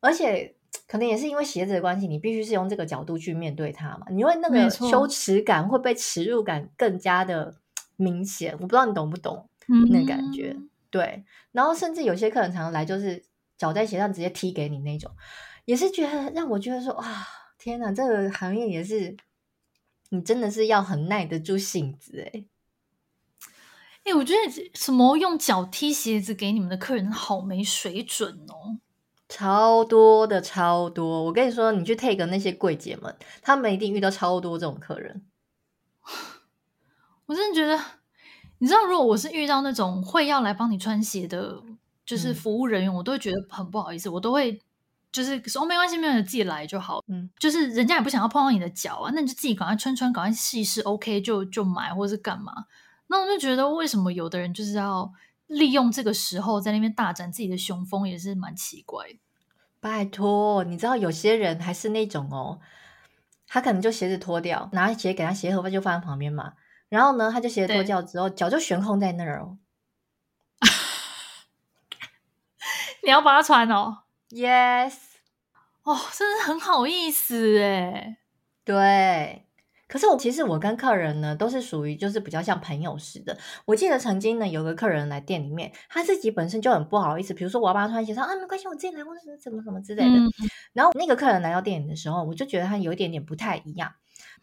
[0.00, 0.54] 而且。
[0.86, 4.06] 可能也是因为鞋子的关系，你必须是用这个角度去面对它嘛？
[4.10, 7.54] 你会那个羞耻感会被耻辱感更加的
[7.96, 8.52] 明显。
[8.52, 9.48] 我不知道你懂不懂
[9.90, 10.54] 那感觉？
[10.54, 11.24] 嗯、对。
[11.52, 13.22] 然后甚至有些客人常常来，就是
[13.56, 15.10] 脚在鞋上直接踢给你那种，
[15.64, 17.26] 也是觉得让我觉得说哇，
[17.58, 19.16] 天哪，这个行业也是
[20.10, 22.44] 你真的是要很耐得住性子哎。
[24.08, 28.78] 哎、欸，我觉得什么用脚踢鞋子给你们的客人好没水准哦。
[29.28, 35.26] 超多的超多，我跟你说，你去 take 那些柜姐们，他们一定遇到超多这种客人。
[37.26, 37.78] 我真的觉得，
[38.60, 41.62] 你知道，如果我是遇到那种会要来帮你穿鞋的，
[42.06, 44.58] 就是服务人员，嗯、我都会觉得很不好意思，我都会
[45.12, 47.04] 就是说，哦，没关系，没有，你自己来就好。
[47.08, 52.64] 嗯，就是人家也不想要碰到你的脚啊，那你就自己赶快穿穿，赶快试一试，OK 就就买或者是干嘛。
[53.08, 55.12] 那我就觉得，为什么有的人就是要？
[55.48, 59.18] 利用这个时候在那边大展自己的雄风也是蛮奇怪的。
[59.80, 62.60] 拜托，你知道有些人还是那种哦，
[63.46, 66.52] 他可能就鞋子脱掉，拿鞋给他鞋盒就放在旁边嘛。
[66.90, 69.56] 然后呢，他就鞋子脱掉之后，脚就悬空在那儿哦。
[73.02, 74.96] 你要把他穿哦？Yes。
[75.84, 78.18] 哦，真的很好意思哎。
[78.64, 79.47] 对。
[79.88, 83.36] 可是我其实我跟客人呢都是属于就是比较像朋友似的。
[83.64, 90.16] 我记得曾经呢有个客人来店里面，他自己本身就很不好意思，比如说我要帮他穿鞋，说啊没关系，我自己来，或者是什么什么之类的。
[90.16, 90.30] 嗯、
[90.74, 93.94] 然后那个客人来到店里的时候，我就觉得他有一点点不太一样。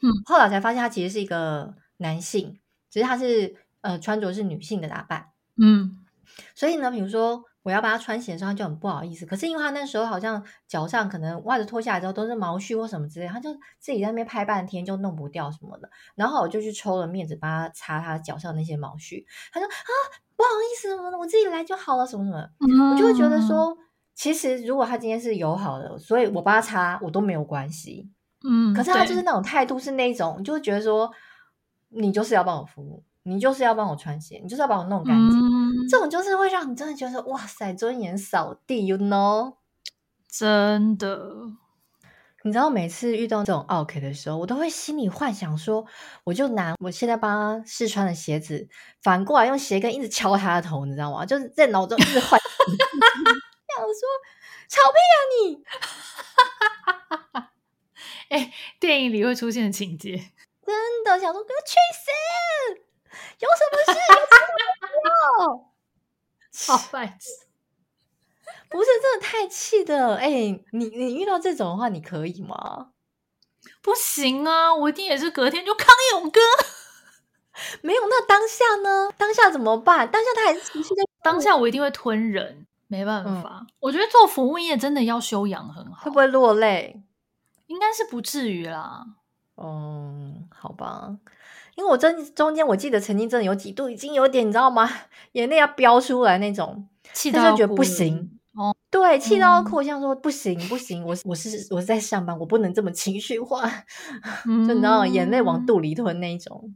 [0.01, 5.27] 嗯，后来才发现他其实是一个男性，只是他是呃穿着是女性的打扮。
[5.61, 6.03] 嗯，
[6.55, 7.43] 所以呢，比如说。
[7.65, 9.25] 我要帮他穿鞋的时候，他就很不好意思。
[9.25, 15.89] 可是因为他那时候好像脚上可能袜子脱下来之后都是毛絮或什么之类，他就自己在那边拍半天就弄不掉什么的。
[16.13, 19.25] 然后我就去抽了面纸帮他擦他脚上那些毛絮。
[19.51, 19.89] 他说啊，
[20.35, 22.47] 不好意思什么的，我自己来就好了什么什么。
[22.59, 23.75] 嗯、我就会觉得说，
[24.13, 28.11] 其实如果他今天是友好的，所以我帮他擦我都没有关系。
[28.47, 31.11] 嗯，可是他就是那种态度是那种，就会觉得说
[31.89, 33.03] 你就是要帮我服务。
[33.27, 39.55] 你就是要帮我穿鞋，你就是要帮我弄干净，嗯、这种就是会让你真的觉得哇塞，尊严扫地，you know？
[40.29, 41.33] 真的，
[42.43, 45.83] 你知道每次遇到这种 OK 的时候，我都会心里幻想说，
[46.23, 48.69] 我就拿我现在帮他试穿的鞋子，
[49.01, 51.25] 反过来用鞋跟一直敲他的头，你知道吗？
[51.25, 52.77] 就是在脑中一直幻想
[53.89, 54.07] 说，
[54.69, 55.63] 臭屁啊你！
[58.29, 60.15] 哎，电影里会出现的情节，
[60.63, 62.85] 真的想说给我去死！
[63.39, 63.99] 有什么事？
[65.03, 67.29] 有 好白痴！
[68.69, 70.65] 不是真的太气的哎、欸！
[70.71, 72.91] 你你遇到这种的话，你可以吗？
[73.81, 74.73] 不行啊！
[74.73, 76.39] 我一定也是隔天就康永哥。
[77.81, 79.11] 没有，那当下呢？
[79.17, 80.09] 当下怎么办？
[80.09, 81.03] 当下他还是情绪在。
[81.21, 83.59] 当下我一定会吞人，没办法。
[83.61, 86.03] 嗯、我觉得做服务业真的要修养很好。
[86.03, 87.01] 会不会落泪？
[87.67, 89.05] 应该是不至于啦。
[89.57, 91.17] 嗯，好吧。
[91.75, 94.89] 因为我真中间我记得曾经真的有几度已经有点你知道吗？
[95.33, 103.69] 眼泪要飙出来那种，气到就觉得不行哦，对，气到哭，像说不行不行，我我是我是在上班，我不能这么情绪化，
[104.47, 106.73] 嗯、就你知道眼泪往肚里吞那一种。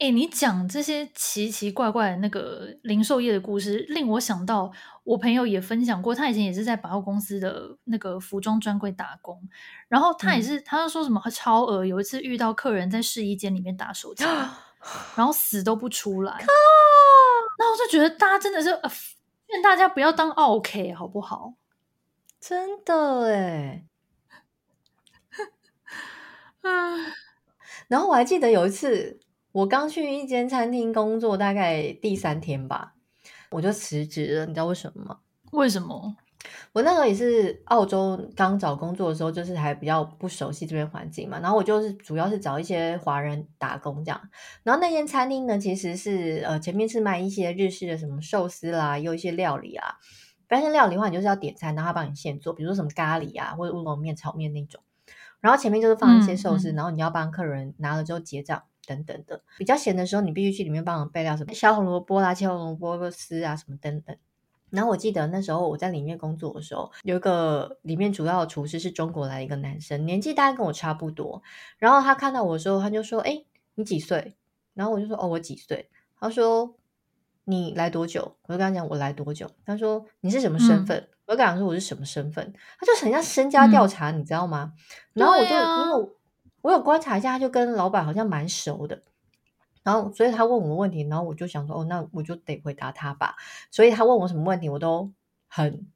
[0.00, 4.72] 哎、欸，你讲这些奇奇怪怪的那个零售业的故事，令我想到
[5.04, 9.38] 我朋友也分享过，他以前也是在百货公司的那个服装专柜打工，
[9.88, 14.26] 然后他也是，嗯、他就说什么超额，有一次遇到客人在试衣间里面打手枪，
[15.16, 16.32] 然后死都不出来，
[17.58, 21.52] 那我就觉得大家真的是劝、呃、大家不要当 OK 好不好？
[22.40, 23.84] 真的哎，
[26.64, 27.04] 嗯，
[27.88, 29.20] 然后我还记得有一次。
[29.52, 32.94] 我刚去一间餐厅工作，大概第三天吧，
[33.50, 34.46] 我就辞职了。
[34.46, 35.18] 你知道为什么吗？
[35.52, 36.16] 为什么？
[36.72, 41.38] 我那时候也是澳洲刚找工作的时候，就是还比较不熟悉这边环境嘛。
[41.40, 44.20] 然后我就是主要是找一些华人打工这样。
[44.62, 49.96] 然后那间餐厅呢，其实是呃前面是卖一些日式的什么寿司啦，有一些料理啊。
[50.48, 54.80] 但是料理的话，你就是要点餐，然后他帮你现做，比如说什么咖喱啊，或者乌龙面、炒面那种。
[55.40, 58.62] 然后前面就是放一些寿司，嗯嗯、然后你要帮客人拿了之后结账。
[58.90, 64.16] 等等的，比较闲的时候，你必须去里面帮忙备料，什么小红萝卜啦、切红萝卜丝啊，什么等等。
[64.70, 71.42] 然后我记得那时候我在里面工作的时候，有一个里面主要的厨师是中国来的一个男生，年纪大概跟我差不多。
[71.78, 73.44] 然后他看到我的时候，他就说：“哎，
[73.76, 74.36] 你几岁？”
[74.74, 76.74] 然后我就说：“哦，我几岁？”他说
[77.46, 84.72] ：“你来多久？”我就跟他讲：“我来多久？”他说：“你是什么身份？”嗯、我就跟他说：“我是什么身份？”他就很像身家调查，嗯、你知道吗？
[85.14, 86.08] 然后我就、啊、因为。
[86.62, 89.02] 我有观察一下，他就跟老板好像蛮熟的，
[89.82, 93.36] 然后所以他问我问题，然后我就想说，哦，那我就得回答他吧。
[93.70, 95.10] 所以他问我什么问题，我都
[95.48, 95.86] 很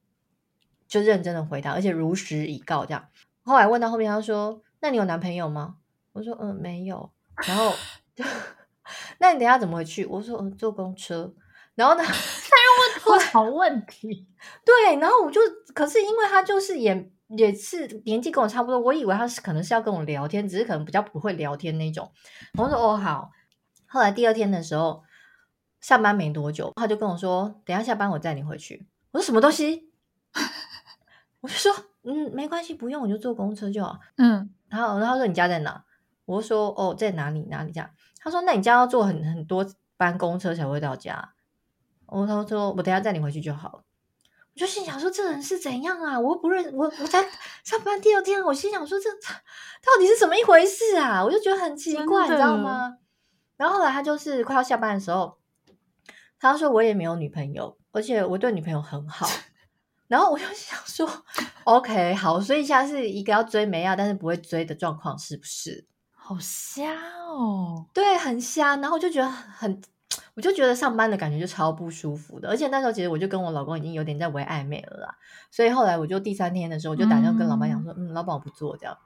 [0.88, 3.08] 就认真的回答，而且如实以告这样。
[3.42, 5.76] 后来问到后面，他说：“那你有男朋友吗？”
[6.12, 7.10] 我说：“嗯，没有。”
[7.46, 7.70] 然后
[8.14, 8.24] 就，
[9.18, 10.06] 那你等下怎么回去？
[10.06, 11.34] 我说：“嗯，坐公车。”
[11.76, 14.26] 然后呢，他又问出好问题，
[14.64, 15.40] 对，然后我就，
[15.74, 17.10] 可是因为他就是也。
[17.36, 22.10] 也是年纪跟我差不多，我以为他是可能是要跟我聊天，只是可能比较不会聊天那种。
[22.58, 23.30] 我说哦好，
[23.86, 25.02] 后来第二天的时候
[25.80, 28.86] 上班没多久，他就跟我说，等一下下班我载你回去。
[29.12, 29.90] 我说什么东西？
[31.40, 33.98] 我就说嗯没关系，不用，我就坐公车就好。
[34.16, 35.84] 嗯，然后然后他说你家在哪？
[36.24, 37.90] 我说哦在哪里哪里这样。
[38.18, 39.66] 他说那你家要坐很很多
[39.96, 41.34] 班公车才会到家。
[42.06, 43.84] 我他说我等一下载你回去就好。
[44.54, 46.18] 我就心想说，这人是怎样啊？
[46.18, 47.26] 我又不认我，我才
[47.64, 51.24] 上班第二天，我心想说，这到底是怎么一回事啊？
[51.24, 52.98] 我就觉得很奇怪，你知道吗？
[53.56, 55.38] 然后后来他就是快要下班的时候，
[56.38, 59.28] 他说我也没有女朋友，而且我对女朋友很好。
[60.06, 61.10] 然后我就想说
[61.64, 65.88] ，OK，好，所以现在是一个要追没要，但是不会追的状况，是不是？
[66.12, 66.94] 好瞎
[67.26, 68.76] 哦，对，很瞎。
[68.76, 69.82] 然后我就觉得很。
[70.34, 75.16] 我就觉得上班的感觉就超不舒服的，而且那时候其实我就跟我老公已经有点在为暧昧了啦，
[75.50, 78.98] 所以后来我就第三天的时候我就打电话跟老板讲说，嗯，嗯，老板我不做这样。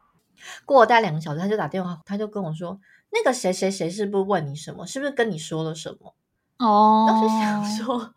[0.64, 4.86] 过了大概两个小时，他就打电话，他就跟我说，那个谁谁谁是不是问你什么？
[4.86, 6.14] 是不是跟你说了什么？
[6.58, 8.14] 哦，然后就想说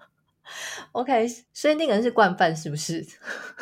[0.94, 3.06] ，OK，所以那个人是惯犯是不是？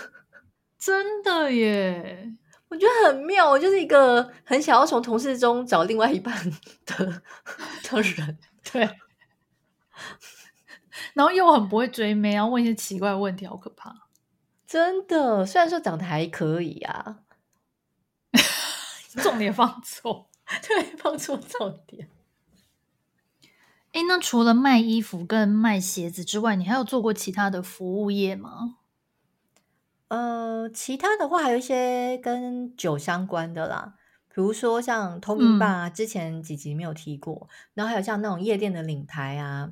[0.77, 2.31] 真的耶，
[2.69, 6.33] 我觉得很妙，我就是一个很想要从同事中找另外一半
[6.85, 7.05] 的
[7.89, 8.37] 的人，
[8.71, 8.89] 对。
[11.13, 14.07] 然后又很不会追妹，然后问一些奇怪的问题，好可怕！
[14.67, 17.19] 真的，虽然说长得还可以啊，
[19.23, 20.29] 重点放错，
[20.67, 22.09] 对，放错重点。
[23.93, 28.75] 哎，那除了卖衣服跟卖鞋子之外，你还有做过其他的服务业吗？
[30.09, 33.95] 呃，其他的话还有一些跟酒相关的啦，
[34.27, 39.71] 比如说像通明吧，嗯、之前几集没有提过，然后还有像那种夜店的领台啊。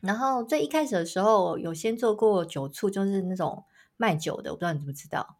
[0.00, 3.64] 然后最一开始的时候，有先做过酒醋，就是那种
[3.96, 5.36] 卖酒的，我不知道你怎么知道？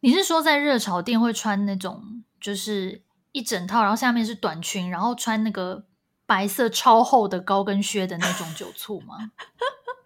[0.00, 5.84] 你是说在热炒店会穿那种，就是一整套，然后下面是短裙，然后穿那个
[6.26, 9.32] 白色超厚的高跟靴的那种酒醋吗？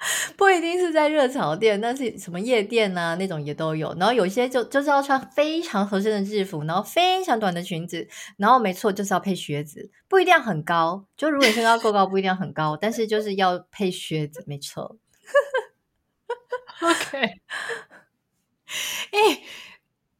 [0.36, 3.94] 不一定是在热炒店，但是什么夜店啊那种也都有。
[3.98, 8.06] 然后有些就就是要穿非常合身的制服，然后非常短的裙子，
[8.36, 11.06] 然后没错就是要配靴子，不一定要很高。
[11.16, 14.96] 就如果你身高够高，不一定要很高，但是就是要配靴子，没错。
[16.80, 17.18] OK，
[19.10, 19.42] 哎、欸，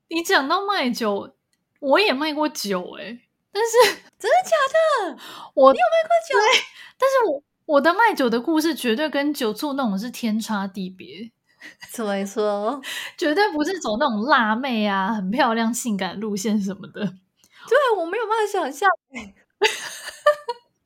[0.09, 1.35] 你讲到卖酒，
[1.81, 3.21] 我也卖过酒哎、欸，
[3.53, 5.19] 但是真的假的？
[5.55, 6.39] 我你有卖过酒？
[6.39, 6.65] 对，
[6.97, 7.43] 但是我。
[7.67, 11.31] 我的卖酒的故事绝对跟酒醋那种是天差地别，
[11.93, 12.81] 怎么说？
[13.17, 17.01] 绝对不是走那种辣妹啊，很漂亮、性感路线什么的。
[17.67, 18.89] 对，我没有办法想象。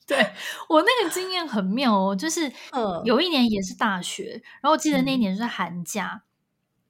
[0.06, 0.16] 对
[0.70, 2.50] 我那个经验很妙哦，就是
[3.04, 6.22] 有一年也是大学，然后我记得那一年是寒假，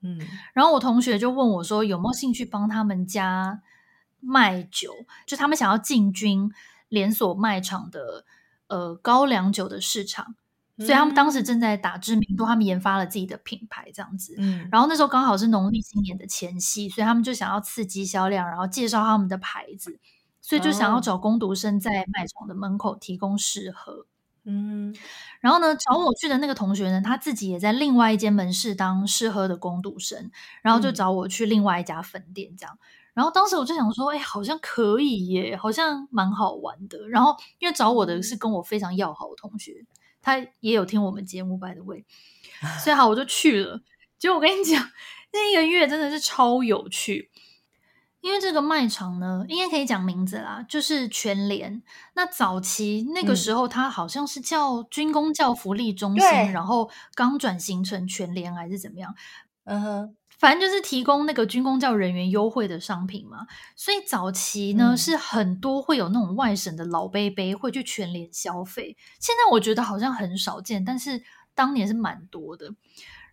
[0.03, 0.21] 嗯，
[0.53, 3.63] 然后我同学就问我说有没有兴趣帮他们家
[4.21, 4.93] 卖酒，
[5.27, 6.53] 就他们想要进军
[6.89, 8.25] 连锁卖场的
[8.69, 10.37] 呃高粱酒的市场。
[10.81, 14.37] 所以他们当时正在打知名度，他们研发了自己的品牌，这样子。
[14.39, 19.99] 嗯，然后那时候刚好是农历新年的前夕，所以他们就想要刺激销量，然后介绍他们的牌子，
[20.41, 24.07] 所以就想要找工读生在卖场的门口提供试喝。
[24.45, 24.95] 嗯，
[25.41, 30.31] 然后呢，找我去的那个同学呢，他自己也在另外一间门市当试喝的工读生，
[30.63, 32.79] 然后就找我去另外一家分店这样。
[33.19, 37.09] 然后当时我就想说，哎，好像可以耶，好像蛮好玩的。
[37.09, 39.85] 然后因为找我的是跟我非常要好的同学。
[40.23, 42.05] 他也有听我们节目，by the way，
[42.79, 43.81] 所以好，我就去了。
[44.21, 44.89] 结果我跟你讲，
[45.33, 47.29] 那一个月真的是超有趣，
[48.21, 51.83] 因为这个卖场呢，应该可以讲名字啦，就是全联。
[52.15, 59.13] 那早期那个时候，它好像是叫军工教福利中心，嗯、然后刚转型成全联还是怎么样？
[59.65, 60.17] 嗯哼。
[60.39, 71.23] 反正就是提供那个军工教人员优惠的商品嘛，所以早期呢、嗯、是很多会有那种外省的老杯杯会去全联消费，现在我觉得好像很少见，但是
[71.55, 72.71] 当年是蛮多的。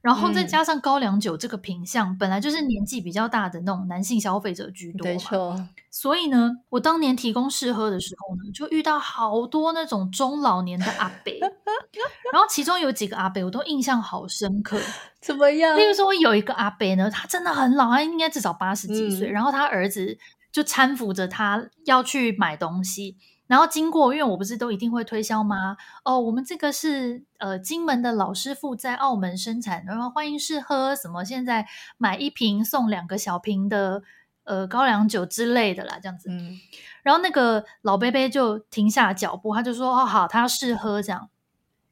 [0.06, 5.68] 然后再加上高粱酒这个品相，嗯、本来就是年纪比较大的那种男性消费者居多嘛，没错。
[5.90, 11.34] 所以呢，我当年提供试喝的时候呢，就遇到好多那种中老年的阿伯，
[12.32, 14.80] 然后其中有几个阿伯我都印象好深刻。
[15.20, 15.76] 怎么样？
[15.76, 20.16] 例如说，有一个阿伯呢，他真的很老，他应该至少八十几岁，嗯、然后他儿子
[20.52, 23.18] 就搀扶着他要去买东西。
[23.48, 25.78] 然后经过，因为我不是都一定会推销吗？
[26.04, 31.68] 哦，我们这个是呃金门的老师傅在澳门生产，然后欢迎试喝什么，现在
[31.98, 34.02] 买一瓶送两个小瓶的
[34.46, 36.30] 呃高粱酒之类的啦，这样子。
[36.32, 36.60] 嗯。
[37.04, 41.30] 然后那个老伯伯就停下脚步，他就说：“哦，好，他要试喝这样。”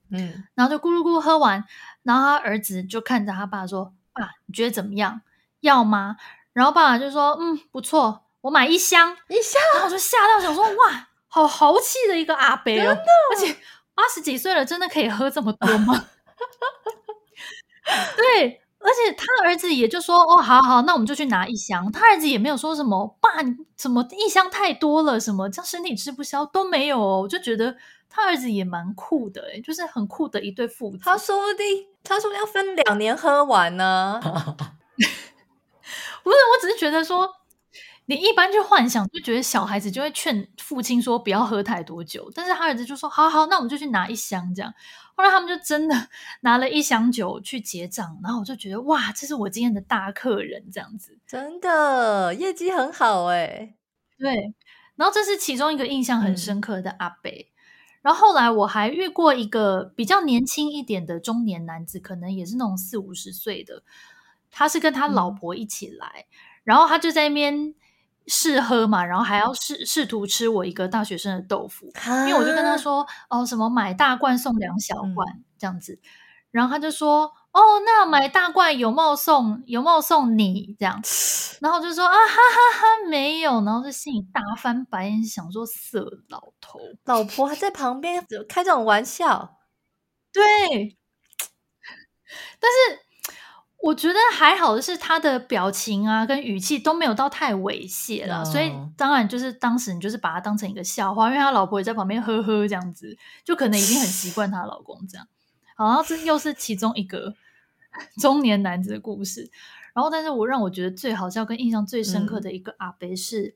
[0.10, 0.44] 嗯。
[0.56, 1.64] 然后就咕噜咕噜喝完，
[2.02, 5.22] 然后他儿子就看着他爸说：“爸，你觉得怎么样？
[5.60, 6.18] 要吗？”
[6.52, 12.96] 然后爸爸就说：“嗯，不错，我买一箱一箱。”然后我就吓到想说：“哇！”好豪气的一个阿伯哦，
[13.32, 13.56] 而且
[13.96, 16.06] 二十几岁了，真的可以喝这么多吗？
[18.16, 25.20] 对，而且他儿子也就说：“哦，好好，那我们就去拿一箱。”他儿子也没有说什么“爸，你怎么一箱太多了？
[25.20, 27.76] 什么这样身体吃不消都没有哦。”我就觉得
[28.08, 31.00] 他儿子也蛮酷的，诶就是很酷的一对父子。
[31.04, 34.20] 他说不定，他说要分两年喝完呢。
[36.24, 37.28] 不是，我只是觉得说。
[38.16, 44.72] 你一般就幻想，就觉得小孩子就会劝父亲说不要喝太多酒，但是他儿子就说好好，那我们就去拿一箱这样。
[45.16, 45.96] 后来他们就真的
[46.42, 53.76] 拿了一箱酒去结账，然后我就觉得哇，这是我今天的大客人这样子，真的业绩很好哎。
[54.20, 54.54] 对，
[54.96, 57.32] 然后这是其中一个印象很深刻的阿伯。
[57.32, 57.46] 嗯、
[58.04, 63.82] 然后后来我还遇过一个比较年轻一点的中年男子，可能也是那种四五十岁的，
[64.52, 67.74] 他是跟他老婆一起来，嗯、然后他就在那边。
[68.28, 71.92] 试喝嘛，然后还要试试图吃我一个大学生的豆腐，
[72.28, 76.00] 因为我就跟他说哦，什么买大罐送两小罐、嗯、这样子，
[76.52, 80.76] 然后他就说哦，那买大罐有没有送有没有送你？
[80.80, 81.02] 这样，
[81.62, 89.58] 然后就说啊哈哈哈没有，然后就心里大翻白眼，想说色老头，老婆还在旁边开这种玩笑，
[90.32, 90.44] 对，
[92.60, 93.04] 但是。
[93.84, 98.48] 我觉得还好的是他的表情啊，跟语气都没有到太猥亵了，oh.
[98.50, 105.28] 所以当然就是当时你就是把他当成一个笑话，因为他老婆也在旁边呵呵这样子，就可能已经很习惯他老公这样。
[105.76, 107.36] 好，然后这又是其中一个
[108.22, 109.52] 中年男子的故事。
[109.94, 113.54] 然后，但是我让我觉得最好笑跟印象最深刻的一个阿伯是，嗯、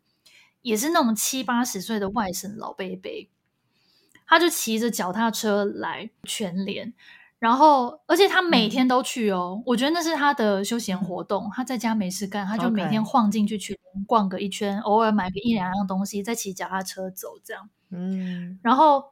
[0.62, 3.30] 也是那种七八十岁的外省老伯伯，
[4.28, 6.94] 他就骑着脚踏车来全联。
[7.40, 11.48] 然后，而且他每天都去哦，嗯、我觉得那是他的休闲活动。
[11.56, 17.70] 他在家没事干，他就每天晃进去去逛个一圈.偶尔买个一两样东西，再骑脚踏车走这样。
[17.92, 19.12] 嗯，然后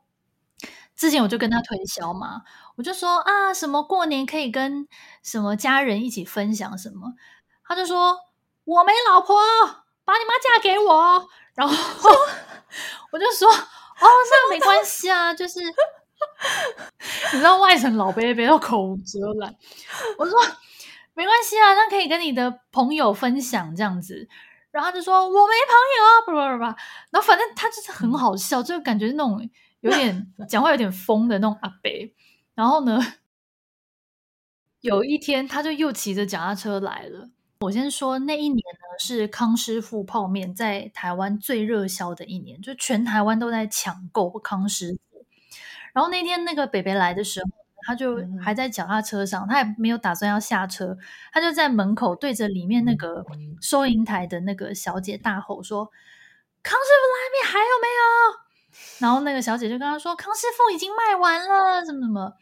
[0.96, 2.42] 之前我就跟他推销嘛，
[2.78, 4.88] 我就说啊，什么过年可以跟
[5.22, 7.14] 什么家人一起分享什么，
[7.64, 8.18] 他就说
[8.64, 9.36] 我没老婆，
[10.04, 11.28] 把你妈嫁给我。
[11.54, 11.74] 然后
[13.14, 13.56] 我就说哦，
[14.02, 15.60] 那没关系啊，就是。
[17.34, 19.56] 你知道外省老伯伯都口无遮拦，
[20.18, 20.40] 我说
[21.14, 24.28] 没关系啊，那可以跟你的朋友分享这样子，
[24.72, 26.64] 然后他就说我没朋友啊，不不不，
[27.12, 29.50] 然后反正他就是很好笑，就感觉那种
[29.82, 31.92] 有点讲话有点疯的那种阿伯。
[32.54, 33.00] 然后呢，
[34.82, 37.30] 有一天他就又骑着脚踏车来了。
[37.62, 45.15] 我先说那一年呢，是康师傅泡面在台湾最热销的一年，就全台湾都在抢购康师傅。
[45.96, 47.50] 然后那天那个北北来的时候，
[47.88, 50.98] 他就还在脚踏车上，他也没有打算要下车，
[51.32, 53.24] 他就在门口对着里面那个
[53.62, 55.86] 收银台的那个小姐大吼说
[56.62, 58.40] ：“康师傅拉面还有没有？”
[59.00, 62.34] 然后那个小姐就跟他说：“康师傅已经卖完了，怎么怎么。”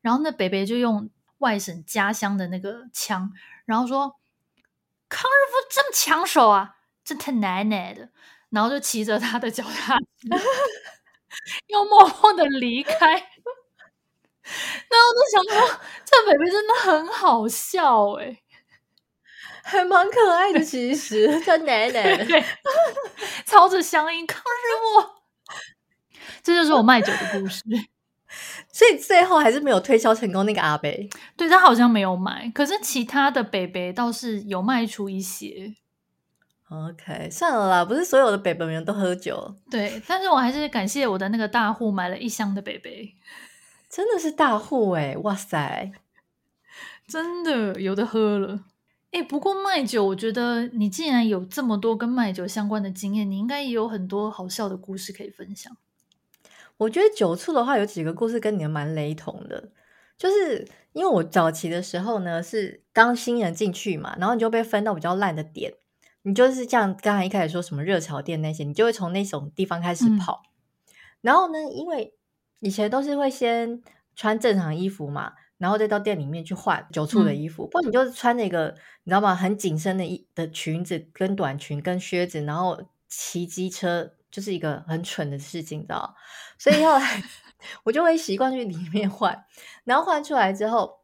[0.00, 3.30] 然后那北北就用外省家乡的那个腔，
[3.66, 4.16] 然后说
[5.10, 8.08] ：“康师傅这么抢手啊，这他奶奶的。”
[8.48, 10.02] 然后就骑着他的脚踏车，
[11.68, 13.10] 又默默的离开。
[14.90, 18.42] 然后我就想说，这北北真的很好笑哎、欸，
[19.62, 20.60] 还蛮可爱的。
[20.60, 22.26] 其实，他奶奶
[23.44, 25.22] 操着乡音，抗日我，
[26.42, 27.62] 这就是我卖酒的故事。
[28.72, 30.46] 所以最后还是没有推销成功。
[30.46, 35.74] 那个阿北，对，他好像没有买，可是其他的北北倒是有卖出一些。
[36.70, 39.56] OK，算了啦，不是所有的北北人都喝酒。
[39.70, 43.14] 对，但是我还是感谢我的那个大户买了一箱的北北，
[43.88, 45.90] 真的是大户哎、欸，哇塞，
[47.06, 48.64] 真的有的喝了。
[49.12, 55.74] 哎，不过卖酒，我觉得你既然有这么多跟卖酒相关的经验，你应该也有很多好笑的故事可以分享。
[56.76, 59.70] 我觉得酒醋的话，有几个故事跟你们蛮雷同的，
[60.18, 65.72] 就是因为我早期的时候呢，是刚新人进去嘛，然后你就被分到比较烂的点。
[66.28, 70.42] 你就是像刚才一开始说什么热潮店那些，你就会从那种地方开始跑。
[70.44, 72.12] 嗯、然后呢，因为
[72.60, 73.82] 以前都是会先
[74.14, 77.64] 穿正常衣服嘛，然后再到店里面去换酒促的衣服。
[77.64, 78.74] 嗯、不然你就是穿那个
[79.04, 79.34] 你知道吗？
[79.34, 86.14] 很紧身的衣的裙子跟短裙跟靴子，然后骑机车就是一个很蠢的事情，你知道？
[86.58, 87.22] 所以后来
[87.84, 89.46] 我就会习惯去里面换，
[89.84, 90.98] 然后换出来之后，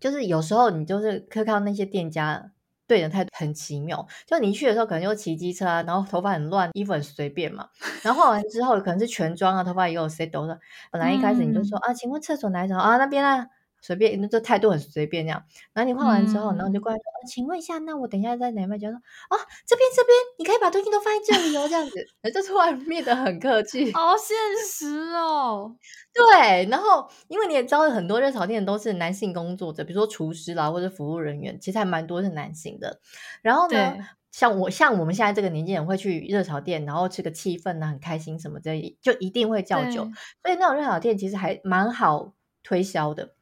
[0.00, 2.50] 就是有时候你就是可以看到那些店家。
[2.92, 7.66] 对人态度很奇妙，就你去的时候可能就骑机车啊，然后头发很乱，衣服很随便嘛。
[8.02, 10.60] 然后化完之后可能是全妆啊，头发也有 set 的。
[10.90, 12.98] 本来一开始你就说、嗯、啊，请问厕所哪一种啊？
[12.98, 13.46] 那边啊。
[13.82, 15.44] 随便，那这态度很随便那样。
[15.74, 18.96] 然后你换完之后，嗯、然后你就过来说：“呃，请问一下，那我等一下在哪边？”就说
[19.28, 25.76] ：“哦，这边这边，你可以把东西都放在这里哦。”这样子，就突然变得很客气，好现实哦。
[26.14, 33.00] 对，然后因为你也知道，很多热炒店都是男性工作者，比如说厨师啦，或者服务人员，其实还蛮多是男性的。
[33.42, 33.96] 然后呢，
[34.30, 40.04] 像我像我们现在这个年纪人会去热炒店，然后吃个气氛呢，很开心什么的，就一定会叫酒。
[40.42, 43.34] 所以那种热炒店其实还蛮好推销的。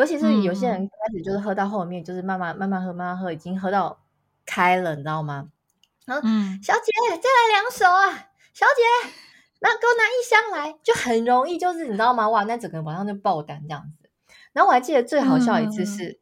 [0.00, 4.00] 尤其是有些人开始就是喝到后面，就是慢慢慢慢喝，慢慢喝，已经喝到
[4.46, 5.50] 开了，你知道吗？
[6.06, 6.80] 然后，嗯，小姐
[7.10, 8.30] 再来两手啊！
[8.54, 9.10] 小姐，
[9.60, 12.30] 那给我拿一箱来，就很容易，就是你知道吗？
[12.30, 14.08] 哇，那整个晚上就爆单这样子。
[14.54, 16.19] 然后我还记得最好笑一次是，嗯、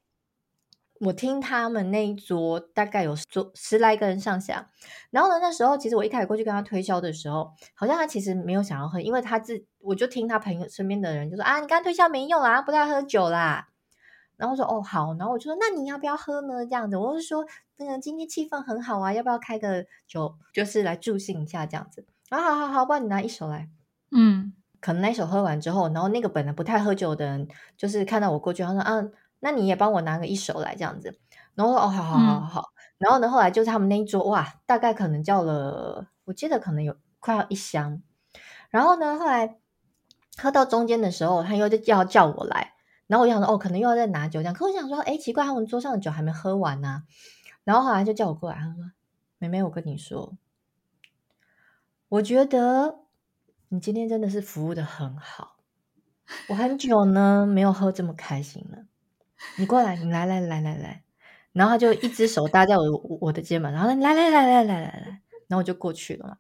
[1.01, 4.69] 我听他们那一桌大概有桌十来个人上下，
[5.11, 13.69] 然后呢，那时候其实我一开始过去跟他推销的时候，好像他其实没有想要喝，因为他自我就听他朋友身边的人就说啊，你刚刚推销没用啦，不太喝酒啦。
[14.37, 16.65] 然后我说哦好，然后我就说那你要不要喝呢？
[16.65, 17.45] 这样子，我就说
[17.77, 22.07] 那个今天气氛很好啊，要不要开个酒，就是来助兴一下这样子。
[22.29, 23.69] 啊好好好，不然你拿一手来。
[24.13, 29.03] 嗯，可能那一手喝完之后，然后那个本来不太喝酒的人，就是看到我过去，他说啊，
[29.41, 31.19] 那你也帮我拿个一手来这样子。
[31.55, 32.61] 然后说哦好好好好好。
[32.61, 38.03] 嗯、然后呢，后来就是他们那一桌哇，大概可能叫了，我记得可能有快要一箱。
[38.71, 39.59] 然后呢，后来
[40.37, 42.75] 喝到中间的时候，他又要叫我来。
[43.07, 44.55] 然后我就想说，哦，可能又要再拿酒这样。
[44.55, 47.03] 可我想说，哎，奇怪，他们桌上的酒还没喝完呢、啊。
[47.65, 48.93] 然后后来就叫我过来，他说
[49.39, 50.37] ：“妹妹，我跟你说，
[52.11, 53.01] 我觉得
[53.69, 55.57] 你今天真的是服务的很好。
[56.49, 58.85] 我很久呢没有喝这么开心了。
[59.57, 61.03] 你过来，你来来来来来。
[61.53, 66.37] 然后他就一只手搭在我我的肩膀，然后来来来来来来来，然后我就过去了嘛。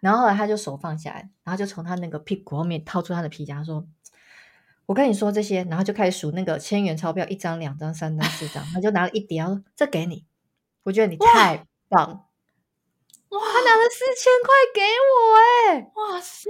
[0.00, 3.86] 然后后来他就手放下来，然后就从他那个屁股后面掏出他的皮夹，说。
[4.86, 10.24] 我跟你说这些，然后就开始数那个千元钞票，一张、两张、三张、四张，他就拿了一叠，说这给你，
[10.82, 12.08] 我觉得你太棒，
[13.28, 13.38] 哇！
[13.38, 16.48] 他拿了四千块给我，哎，哇塞！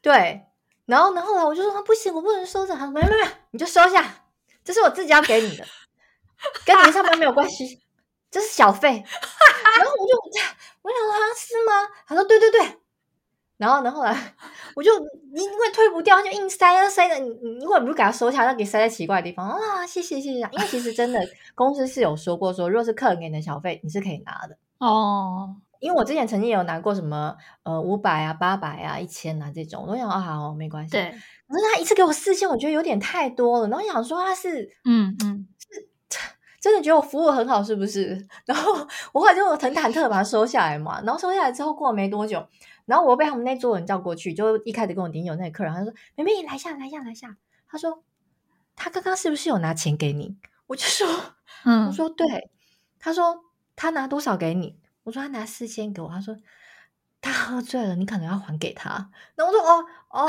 [0.00, 0.46] 对，
[0.86, 4.24] 然后呢，后来我就说他不行，我不能收着，他说没有没有，你就收下，
[4.66, 5.64] 这是我自己要给你的，
[6.64, 7.80] 跟你上班没有关系，
[8.30, 8.90] 这是小费。
[8.90, 10.18] 然后我就
[10.82, 11.88] 我想说啊，是吗？
[12.04, 12.80] 他说对对对。
[13.58, 14.14] 然后呢，后来
[14.74, 14.90] 我就
[15.34, 17.18] 因为推不掉，就硬塞啊塞的。
[17.18, 19.86] 你你如果不给他收起来，那给塞在奇怪的地方啊！
[19.86, 20.40] 谢谢谢谢。
[20.40, 21.20] 因为其实真的
[21.54, 25.56] 公司是有说过说，说如果是客人给你的小费，你是可以拿的哦。
[25.78, 30.90] 因为我之前曾经有拿过什么呃五百啊、八百啊、一千啊这种，我都想啊好没关系。
[30.90, 31.14] 对。
[31.48, 33.68] 可是他一次给我四千，我觉得有点太多了。
[33.68, 35.88] 然后想说他是嗯嗯是
[36.60, 38.26] 真的觉得我服务很好是不是？
[38.44, 38.72] 然后
[39.12, 41.00] 我后来就很忐忑把它收下来嘛。
[41.02, 42.44] 然后收下来之后过了没多久。
[42.84, 47.36] 然后我又被他们那桌人叫过去，就一开始跟我顶酒那个客人，他说：“妹妹，来下来下来下。”
[47.68, 48.02] 他说
[48.76, 50.36] ：“他刚刚是不是有拿钱给你？”
[50.68, 51.06] 我就说
[51.64, 52.26] ：“嗯。”我说：“对。”
[52.98, 53.44] 他说
[53.74, 56.36] ：“他拿多少给你？”我说：“他拿四千给我。”他说。
[57.26, 58.90] 他喝醉了，你可能要还给他。
[59.34, 60.28] 然后我说：“哦哦，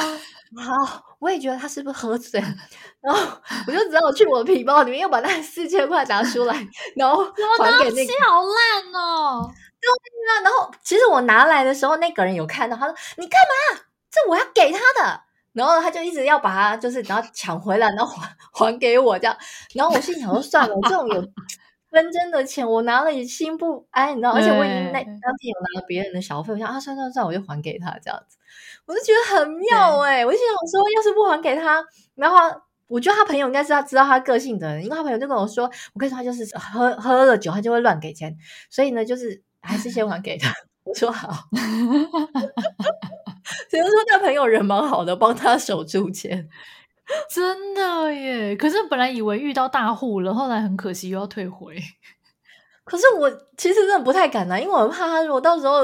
[0.62, 2.48] 好。”我也觉得他是不是喝醉了？
[3.02, 3.20] 然后
[3.66, 6.56] 我就只好去我的皮包里面又把那四千块拿出来，
[6.96, 7.24] 然后
[7.60, 8.14] 还给那个。
[8.24, 9.52] 好烂哦！
[9.82, 13.40] 对啊，然后其实我拿来的时候，那个人有看到，他说：“你干
[13.74, 13.82] 嘛？
[14.12, 15.22] 这我要给他的。”
[15.54, 19.36] 然后他就一直要把它，就是然后抢回来，然后还还给我这样。
[19.74, 21.22] 然后我心里想说：“算了，这种有。”
[21.98, 28.38] 分真的钱，我拿了也心不安，你知道，而且我已经那当天有拿了别人的小费，我想啊，算算算，我就还给他这样子，
[28.86, 31.84] 我就觉得很妙哎、欸，我就想说，要是不还给他，
[32.16, 32.38] 然后
[32.88, 38.38] 我觉得他朋友应该是他知道他个性的人，因为他朋友就跟我说，我跟你说他就是喝喝了酒，他就会乱给钱，
[38.70, 40.54] 所以呢，就是还是先还给他。
[40.88, 41.50] 我说好
[43.70, 46.48] 只能说那朋友人蛮好的，帮他守住钱。
[47.34, 48.56] 真的耶！
[48.56, 51.78] 可是本来以为遇到大户了，后来很可惜又要退回。
[52.84, 55.84] 可是我其实真的不太敢啊，因为我怕他如果到时候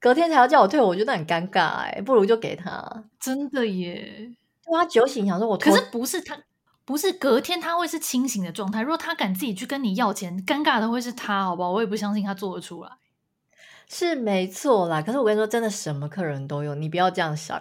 [0.00, 3.04] 隔天才要叫我退，我觉得很尴尬哎，不如就给他。
[3.20, 4.32] 真的耶！
[4.72, 6.36] 他酒醒，想说我可是不是他，
[6.84, 8.82] 不是隔天他会是清醒的状态。
[8.82, 11.70] 如果他敢自己去跟你要钱，尴尬的会是他，好不好？
[11.72, 12.90] 我也不相信他做得出来。
[13.88, 17.60] 是没错啦，可是我跟你说，真的什么客人都有，你不要这样想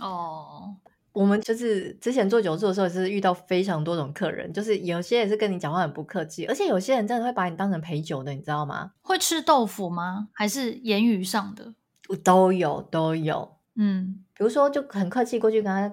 [0.00, 0.74] 哦。
[1.18, 8.92] 我们就是之前做酒促的时候，也是遇到非常多种客人，就是有些也是跟你讲话很不客气，而且有些人真的会把你当成陪酒的，你知道吗？
[9.02, 10.28] 会吃豆腐吗？
[10.32, 11.74] 还是言语上的？
[12.22, 13.56] 都有都有。
[13.74, 15.92] 嗯，比如说就很客气过去跟他，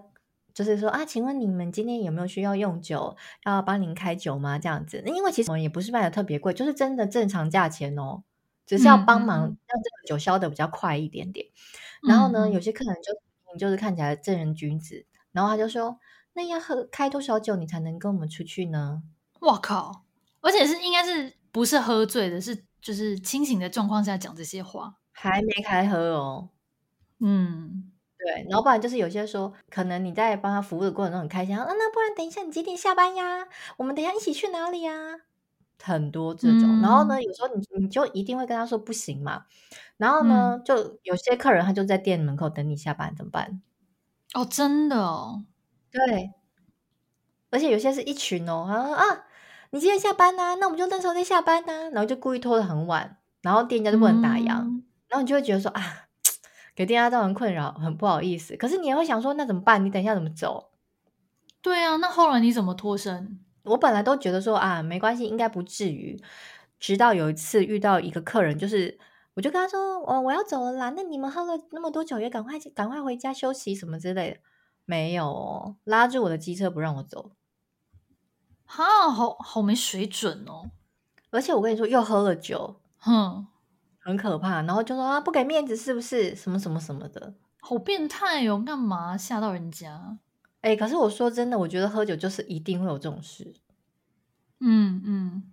[0.54, 3.18] 就是说啊，请问你们今天有没有需要用酒？
[3.46, 4.60] 要帮您开酒吗？
[4.60, 8.22] 这样子，因为其实我们也不是卖的特别贵，就是真的正常价钱哦，
[8.68, 11.48] 只是要帮忙让这个酒销的比较快一点点。
[12.04, 15.04] 嗯、然后呢，有些客人就就是看起来正人君子。
[15.36, 16.00] 然后他就说
[16.34, 19.04] ：“那要喝开多少酒你才能跟我们出去呢？”
[19.42, 20.06] 我靠！
[20.40, 26.50] 而且是应该是不是喝醉的，是就是清醒的状况下讲这些话，还没开喝哦。
[27.20, 28.46] 嗯，对。
[28.50, 33.48] 然后不然就是有些说，可能你在帮他服务的过程中很开心啊，那不然等一下你几点下班呀？
[33.78, 34.94] 我们等一下一起去哪里呀？
[35.84, 36.80] 很多这种。
[36.80, 39.46] 嗯、然后呢，有时候你你就一定会跟他说不行嘛。
[39.98, 43.62] 然后呢，嗯、就有些客人他就在店门口等你下班，怎么办？
[44.36, 45.46] 哦，真的哦，
[45.90, 46.32] 对，
[47.52, 49.24] 而且有些是一群哦，啊啊，
[49.70, 50.56] 你今天下班呢、啊？
[50.56, 56.10] 那我们就那时候再下班呢、啊，然后就故意拖得很晚，然后店家就不能打烊，嗯、然后你就会觉得说啊，
[56.76, 58.58] 给店家造成困扰，很不好意思。
[58.58, 59.86] 可是你也会想说，那怎么办？
[59.86, 60.72] 你等一下怎么走？
[61.62, 63.40] 对啊，那后来你怎么脱身？
[63.64, 66.22] 我本来都觉得说啊，没关系，应该不至于。
[66.78, 69.00] 直到有一次遇到一个客人，就是。
[69.36, 70.92] 我就跟他说：“哦，我要走了啦。
[70.96, 74.38] 那你们喝了那么多酒，也赶快赶快回家休息什么之类的。
[74.86, 77.32] 没有哦，拉住我的机车不让我走。
[78.66, 80.72] 哈，好好没水准哦。
[81.32, 83.46] 而且我跟你说，又喝了酒，哼，
[84.00, 84.62] 很可怕。
[84.62, 86.34] 然后就说啊，不给面子是不是？
[86.36, 88.64] 什么什么什么的，好变态哦！
[88.66, 90.18] 干嘛吓到人家？
[90.62, 93.54] 哎，可是我说真的，我觉得喝酒就是一定会有这种事。
[94.62, 95.44] 嗯嗯，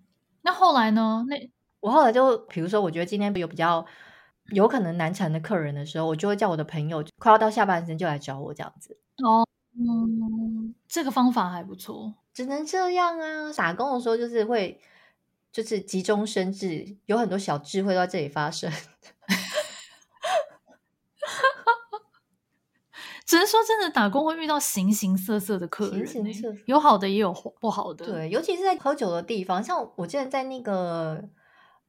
[0.43, 1.25] 那后来呢？
[1.29, 1.51] 那。
[1.83, 3.85] 我后来就，比如说，我觉得今天有比较
[4.53, 8.97] 有可能难缠的客人的时候，我就会叫我的朋友快要到下班时间就来找我这样子。
[9.25, 9.45] 哦，
[9.77, 13.53] 嗯，这个方法还不错，只能这样啊。
[13.53, 14.81] 打工的时候就是会，
[15.51, 18.71] 就是急中生智，有很多小智慧都在这里发生。
[23.27, 28.07] 只能说真的，打工会遇到形形色色的客人，形形色色有好的也有不好的。
[28.07, 31.29] 对，尤其是在喝酒的地方，像我记得在那个。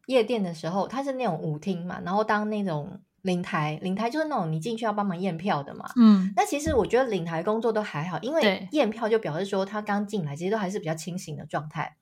[0.05, 5.89] 夜店的时候，它是那种舞厅嘛，然后当那种领台，领台就是那种你进去要帮忙验票的嘛。
[5.95, 11.95] 嗯，那其实我觉得领台工作都还好，因为验票就表示说他刚进来，其实都还是比较清醒的状态。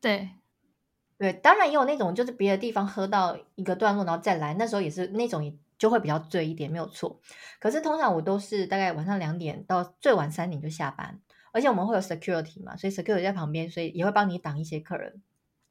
[0.00, 0.30] 对，
[1.18, 7.20] 对，当然也有那种就是别的地方喝到一个段落，然后再来，那时候也是那种就会比较醉一点，没有错。
[7.60, 11.20] 可是通常我都是大概晚上两点到最晚三点就下班，
[11.52, 15.22] 而且我们会有 security 嘛，所以 security 在旁边，所以也会帮你挡一些客人。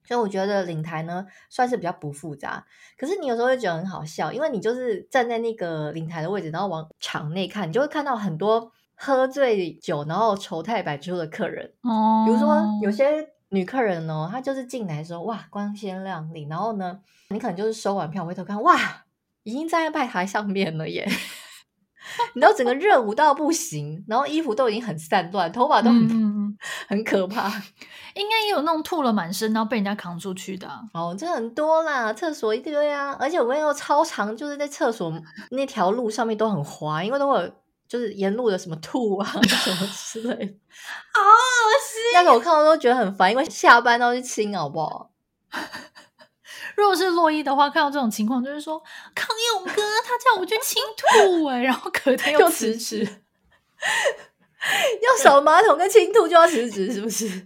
[0.06, 2.66] 所以我觉得领台呢算是比较不复杂，
[2.98, 11.74] 可是你有时候会觉得很好笑，因为你就是站在那个领台的位置，然后往场内看，你就会看到很多喝醉酒然后丑态百出的客人。
[11.82, 17.00] 哦，比如说有些女客人哦，她就是进来的时候哇光鲜亮丽，然后呢
[17.30, 18.78] 你可能就是收完票回头看哇
[19.44, 21.08] 已经站在拜台上面了耶，
[22.34, 27.48] 你知道整个热舞到不行，然后衣服都已经很散乱，头发都很、 嗯、很可怕。
[28.16, 30.82] 应该也有那种吐了满身，然后被人家扛出去的、啊。
[30.94, 35.12] 哦，这很多啦，厕所一堆啊，而且我跟你说，超长，就是在厕所
[35.52, 37.52] 那条路上面都很滑，因为都会有
[37.88, 40.54] 就是沿路的什么吐啊 什么之类的，
[41.14, 42.02] 好恶心。
[42.14, 45.12] 那个我看到都觉得很烦，因为下班都去清，好不好？
[46.76, 48.82] 如果是洛伊的话，看到这种情况，就是说
[49.14, 53.04] 康永哥他叫我去清吐哎， 然后隔天又辞职，
[55.02, 57.46] 要扫马桶跟清吐就要辞职，是不是？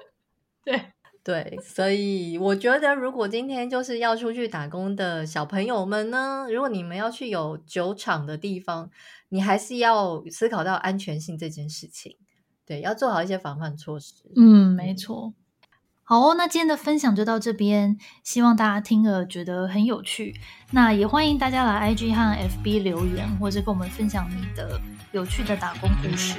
[0.64, 8.90] 对对，所以我觉得，如果今天就是要出去打工的小朋友们呢，如果你们要去有酒厂的地方，
[9.30, 12.16] 你还是要思考到安全性这件事情。
[12.64, 14.14] 对，要做好一些防范措施。
[14.36, 15.32] 嗯，没错。
[16.08, 20.40] 好哦，那今天的分享就到这边，希望大家听了觉得很有趣。
[20.70, 24.80] 那也欢迎大家来 IG 和 FB 留言，或者跟我们分享你的
[25.10, 26.36] 有趣的打工故事。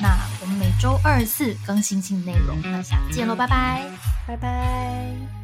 [0.00, 3.82] 那我们每周二四更新新内容，那下次见喽，拜拜，
[4.26, 5.41] 拜拜。